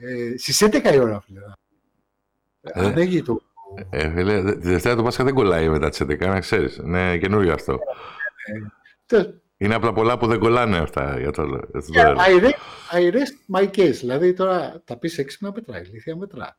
[0.01, 1.39] ε, στις 11 η ώρα, φίλε.
[2.61, 2.85] Ε.
[2.85, 3.41] Ανοίγει το...
[3.89, 6.75] Ε, φίλε, τη Δευτέρα του Πάσχα δεν κολλάει μετά τις 11, να ξέρεις.
[6.75, 7.79] Είναι καινούριο αυτό.
[9.05, 11.19] Τέλος, Είναι από τα πολλά που δεν κολλάνε αυτά.
[11.19, 12.15] Για το, για το Yeah, λέω.
[12.15, 13.93] I rest, I rest my case.
[13.99, 16.57] Δηλαδή τώρα τα πεις έξυπνα μετρά, ηλίθια μετρά.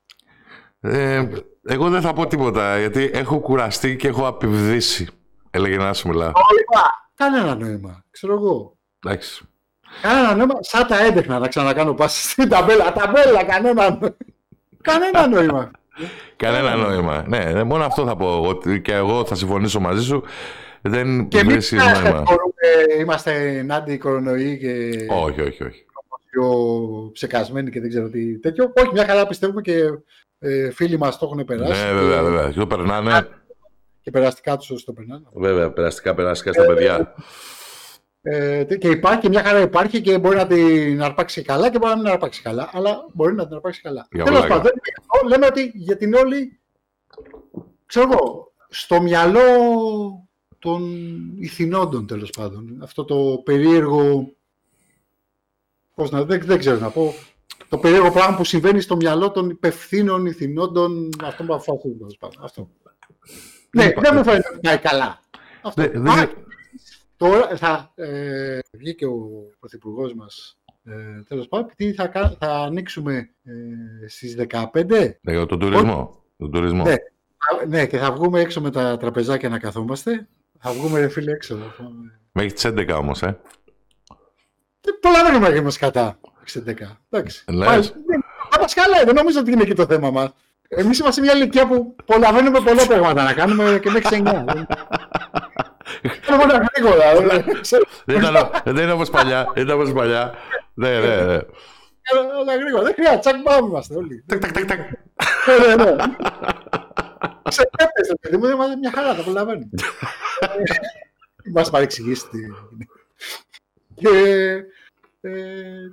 [0.81, 1.29] Ε,
[1.63, 5.09] εγώ δεν θα πω τίποτα, γιατί έχω κουραστεί και έχω απειβδίσει.
[5.51, 6.33] Έλεγε να σου μιλάω.
[7.15, 8.77] Κανένα νόημα, ξέρω εγώ.
[9.05, 9.45] Εντάξει.
[10.03, 12.93] Κανένα νόημα, σαν τα έντεχνα να ξανακάνω πάση στην ταμπέλα.
[12.93, 14.17] Ταμπέλα, κανένα νόημα.
[14.83, 15.71] Κανένα νόημα.
[16.37, 17.25] Κανένα νόημα.
[17.29, 18.49] Ναι, ναι, μόνο αυτό θα πω εγώ.
[18.49, 20.23] ότι Και εγώ θα συμφωνήσω μαζί σου.
[20.83, 22.11] Δεν Και εμείς βρίσκει νόημα.
[22.23, 25.85] μπορούμε, είμαστε ενάντια κορονοϊοί και Όχι, όχι, όχι.
[26.31, 26.51] πιο
[27.13, 28.73] ψεκασμένοι και δεν ξέρω τι τέτοιο.
[28.77, 29.81] Όχι, μια χαρά πιστεύουμε και
[30.39, 31.85] ε, φίλοι μας το έχουν περάσει.
[31.85, 32.51] Ναι, βέβαια, βέβαια.
[32.51, 33.29] Και το περνάνε.
[34.01, 35.25] Και περαστικά τους όσοι το περνάνε.
[35.33, 37.15] Βέβαια, περαστικά, περαστικά στα παιδιά.
[38.25, 41.91] Ε, και υπάρχει και μια χαρά υπάρχει και μπορεί να την αρπάξει καλά και μπορεί
[41.91, 42.71] να μην την αρπάξει καλά.
[42.73, 44.07] Αλλά μπορεί να την αρπάξει καλά.
[44.13, 44.55] Για Τέλος πλάκα.
[44.61, 44.73] πάντων,
[45.29, 46.61] λέμε ότι για την όλη.
[47.87, 49.41] ξέρω εγώ, στο μυαλό
[50.59, 50.83] των
[51.39, 52.79] ηθινόντων τέλος πάντων.
[52.83, 54.33] Αυτό το περίεργο.
[55.95, 57.15] Πώς να, δεν, δεν ξέρω να πω.
[57.69, 62.45] Το περίεργο πράγμα που συμβαίνει στο μυαλό των υπευθύνων ηθινόντων αυτών που αποφασίζουν τέλος πάντων.
[62.45, 62.69] Αυτό.
[63.71, 65.21] Ναι, υπά- δεν μου φαίνεται ότι πάει καλά.
[65.63, 65.83] Αυτό.
[65.83, 66.33] Δεν- δεν Α, είναι-
[67.23, 69.19] Τώρα θα ε, βγει και ο
[69.61, 70.57] Πρωθυπουργός μας.
[70.85, 73.15] Ε, Τέλος πάντων, επειδή θα, κα- θα ανοίξουμε
[73.45, 74.85] ε, στις 15.
[75.21, 76.23] Ναι, για τον τουρισμό.
[76.39, 76.83] Τον τουρισμό.
[76.85, 76.93] Ναι.
[76.93, 80.29] Α, Ναι, και θα βγούμε έξω με τα τραπεζάκια να καθόμαστε.
[80.59, 81.57] Θα βγούμε ρε φίλε έξω.
[81.57, 82.21] θα φάμε.
[82.33, 83.41] Μέχρι τις 11 όμως, ε.
[84.81, 86.19] Δεν προλαβαίνουμε να είμαστε κατά.
[86.45, 86.97] Στις 11.
[87.11, 87.45] Εντάξει.
[87.53, 87.67] Λες.
[87.67, 90.31] Πάλι, δεν- Τα Πασχαλά, δεν νομίζω ότι είναι εκεί το θέμα μας.
[90.69, 94.45] Εμείς είμαστε μια ηλικία που προλαβαίνουμε πολλά πράγματα να κάνουμε και μέχρι 9.
[96.27, 97.35] Κάνουμε όλα γρήγορα.
[97.35, 97.83] ε, ξέρω.
[98.05, 99.51] Δεν ήταν, δεν είναι όπως παλιά.
[99.55, 100.35] Δεν ήταν όπως παλιά.
[100.75, 101.39] Ναι, ναι, ναι.
[102.41, 102.83] Όλα γρήγορα.
[102.85, 103.19] Δεν χρειάζεται.
[103.21, 104.25] Τσακ μπαμ είμαστε όλοι.
[104.27, 104.79] Τακ, τακ, τακ, τακ.
[104.79, 105.97] Ναι, ναι, ναι.
[107.49, 109.69] Σε έπεσε, παιδί μου, είμαστε μια χαρά, τα προλαβαίνουμε.
[111.55, 112.57] Μας παρεξηγήσει τι είναι.
[113.95, 114.09] Και
[115.21, 115.33] ε,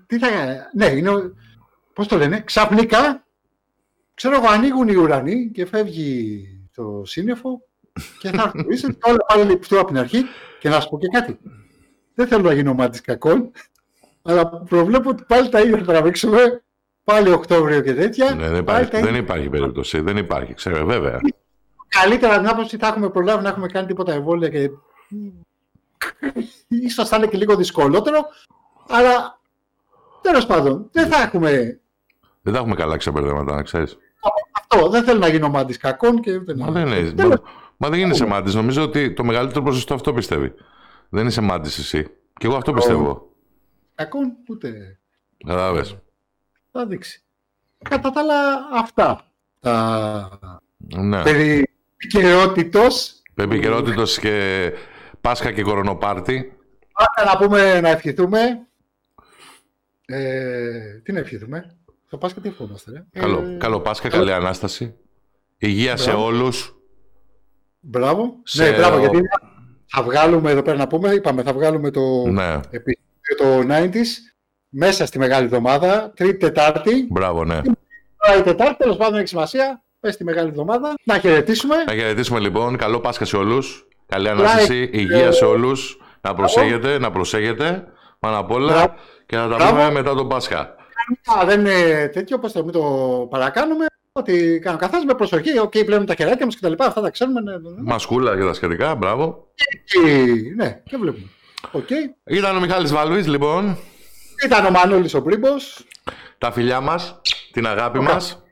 [0.07, 0.27] τι θα
[0.73, 1.33] Ναι, είναι, ο-
[1.93, 3.25] πώς το λένε, ξαφνικά,
[4.13, 7.61] ξέρω εγώ, ανοίγουν οι ουρανοί και φεύγει το σύννεφο
[8.19, 10.25] και θα έρθουν και όλα πάλι λειπτούν από την αρχή
[10.59, 11.39] και να σου πω και κάτι.
[12.13, 13.51] Δεν θέλω να γίνω μάτης κακών,
[14.21, 16.63] αλλά προβλέπω ότι πάλι τα ίδια θα τραβήξουμε,
[17.03, 18.35] πάλι Οκτώβριο και τέτοια.
[18.35, 19.11] Ναι, δεν πάλι υπάρχει, τα ίδια.
[19.11, 19.99] δεν υπάρχει περίπτωση.
[19.99, 21.19] Δεν υπάρχει, ξέρω, βέβαια.
[21.87, 24.69] Καλύτερα την άποψη θα έχουμε προλάβει να έχουμε κάνει τίποτα εμβόλια και
[26.67, 28.25] ίσως θα είναι και λίγο δυσκολότερο,
[28.87, 29.39] αλλά
[30.21, 31.79] τέλος πάντων δεν θα έχουμε
[32.41, 33.97] Δεν τα έχουμε καλά ξεπερδέματα, να ξέρεις.
[34.51, 34.89] αυτό.
[34.89, 36.71] Δεν θέλω να γίνω μάντης κακών και ούτε Μα να...
[36.71, 37.41] δεν είναι.
[37.79, 38.53] Τέλος- Μα, μα δεν γίνεσαι μάντης.
[38.53, 40.53] Νομίζω ότι το μεγαλύτερο ποσοστό αυτό πιστεύει.
[41.09, 42.03] Δεν είσαι μάντης εσύ.
[42.37, 43.29] Και εγώ αυτό πιστεύω.
[43.95, 44.99] Κακών ούτε
[45.45, 45.97] Κατάλαβες.
[46.71, 47.23] θα δείξει.
[47.89, 48.35] Κατά τα άλλα
[48.73, 49.25] αυτά.
[49.59, 50.39] Τα
[50.77, 51.23] Ναι.
[51.23, 53.21] περί επικαιρότητος.
[53.35, 54.71] Επικαιρότητος και
[55.21, 56.53] Πάσχα και κορονοπάρτι.
[56.93, 58.39] Άρα να πούμε να ευχηθούμε.
[60.05, 62.91] Ε, τι να ευχηθούμε; Θα πας και τι ευχόμαστε.
[62.91, 64.95] Ρε; Καλό, Ε, καλό Πάσχα, καλή Ανάσταση.
[65.57, 66.25] Υγεία σε Μπράβο.
[66.25, 66.78] όλους.
[67.91, 68.35] Μπράβο.
[68.43, 69.19] Σε- Ναι, μπράβο, γιατί
[69.87, 74.07] θα βγάλουμε εδώ πέρα να πούμε, είπαμε, θα βγάλουμε το Ναι, επεισόδιο το 90s
[74.69, 77.07] μέσα στη Μεγάλη Εβδομάδα, Τρίτη, Τετάρτη.
[77.09, 77.61] μπράβο, ναι.
[78.17, 79.83] Τώρα η Τετάρτη, τέλος πάντων, έχει σημασία.
[79.99, 80.93] Πες στη Μεγάλη Εβδομάδα.
[81.03, 81.75] Να χαιρετήσουμε.
[81.87, 82.77] Να χαιρετήσουμε λοιπόν.
[82.77, 83.87] Καλό Πάσχα σε όλους.
[84.05, 84.89] Καλή Ανάσταση.
[84.93, 86.01] Υγεία σε όλους.
[86.21, 87.83] Να προσέχετε, να προσέχετε.
[88.19, 88.71] Πάνω απ' όλα.
[88.73, 88.93] Μπράβο.
[89.25, 89.71] Και να τα Μπράβο.
[89.71, 90.59] πούμε μετά το Πάσχα.
[91.39, 92.81] Α, δεν είναι τέτοιο, πώς το, μην το
[93.29, 93.85] παρακάνουμε.
[94.19, 95.59] Ό,τι κάνει ο καθένας με προσοχή.
[95.59, 96.73] Οκ, πλέον τα χεράκια μας κτλ.
[96.77, 97.41] Αυτά τα ξέρουμε.
[97.41, 97.81] Ναι, ναι, ναι.
[97.81, 98.95] Μασκούλα και τα σχετικά.
[98.95, 99.47] Μπράβο.
[99.83, 99.99] Και,
[100.55, 101.27] ναι, και βλέπουμε.
[101.71, 101.89] Οκ.
[102.23, 103.77] Ήταν ο Μιχάλης Βαλβής λοιπόν.
[104.45, 105.85] Ήταν ο Μανώλης ο Πρίμπος.
[106.37, 107.21] Τα φιλιά μας.
[107.51, 108.43] Την αγάπη Το μας.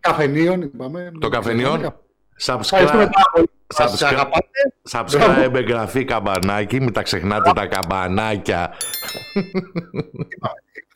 [0.00, 1.12] Καφενείων, είπαμε.
[1.20, 1.94] Το καφενείων.
[2.36, 3.44] Ευχαριστούμε Subscribe,
[3.76, 3.98] πάρα πολύ.
[3.98, 4.06] που μας subscribe.
[4.06, 5.48] αγαπάτε.
[5.50, 6.80] subscribe, εγγραφή, καμπανάκι.
[6.80, 8.72] Μην τα ξεχνάτε τα καμπανάκια.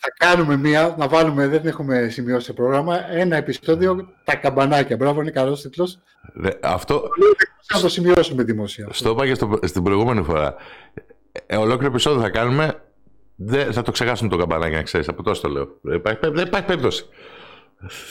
[0.04, 4.96] Θα κάνουμε μία, να βάλουμε, δεν έχουμε σημειώσει το πρόγραμμα, ένα επεισόδιο τα καμπανάκια.
[4.96, 5.98] Μπράβο, είναι καλός τίτλος.
[6.34, 7.08] Δε- Αυτό
[7.74, 8.88] Να το σημειώσουμε δημοσία.
[8.90, 10.54] στο είπα και στο, στην προηγούμενη φορά.
[11.46, 12.82] Ε, ολόκληρο επεισόδιο θα κάνουμε.
[13.36, 15.08] Δεν, θα το ξεχάσουμε το καμπανάκι, να ξέρεις.
[15.08, 15.68] Από τόσο το λέω.
[15.82, 17.04] Δεν υπάρχει, δεν υπάρχει περίπτωση.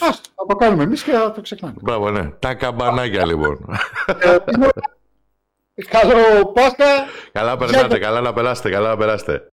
[0.00, 1.74] Ας, θα το κάνουμε εμείς και θα το ξεχνάμε.
[1.80, 2.30] Μπράβο, ναι.
[2.38, 3.78] Τα καμπανάκια λοιπόν.
[4.18, 4.68] Ε, είναι-
[5.88, 6.84] Καλό Πάσχα.
[7.32, 9.51] Καλά περνάτε, καλά να περάσετε, καλά να περάσετε.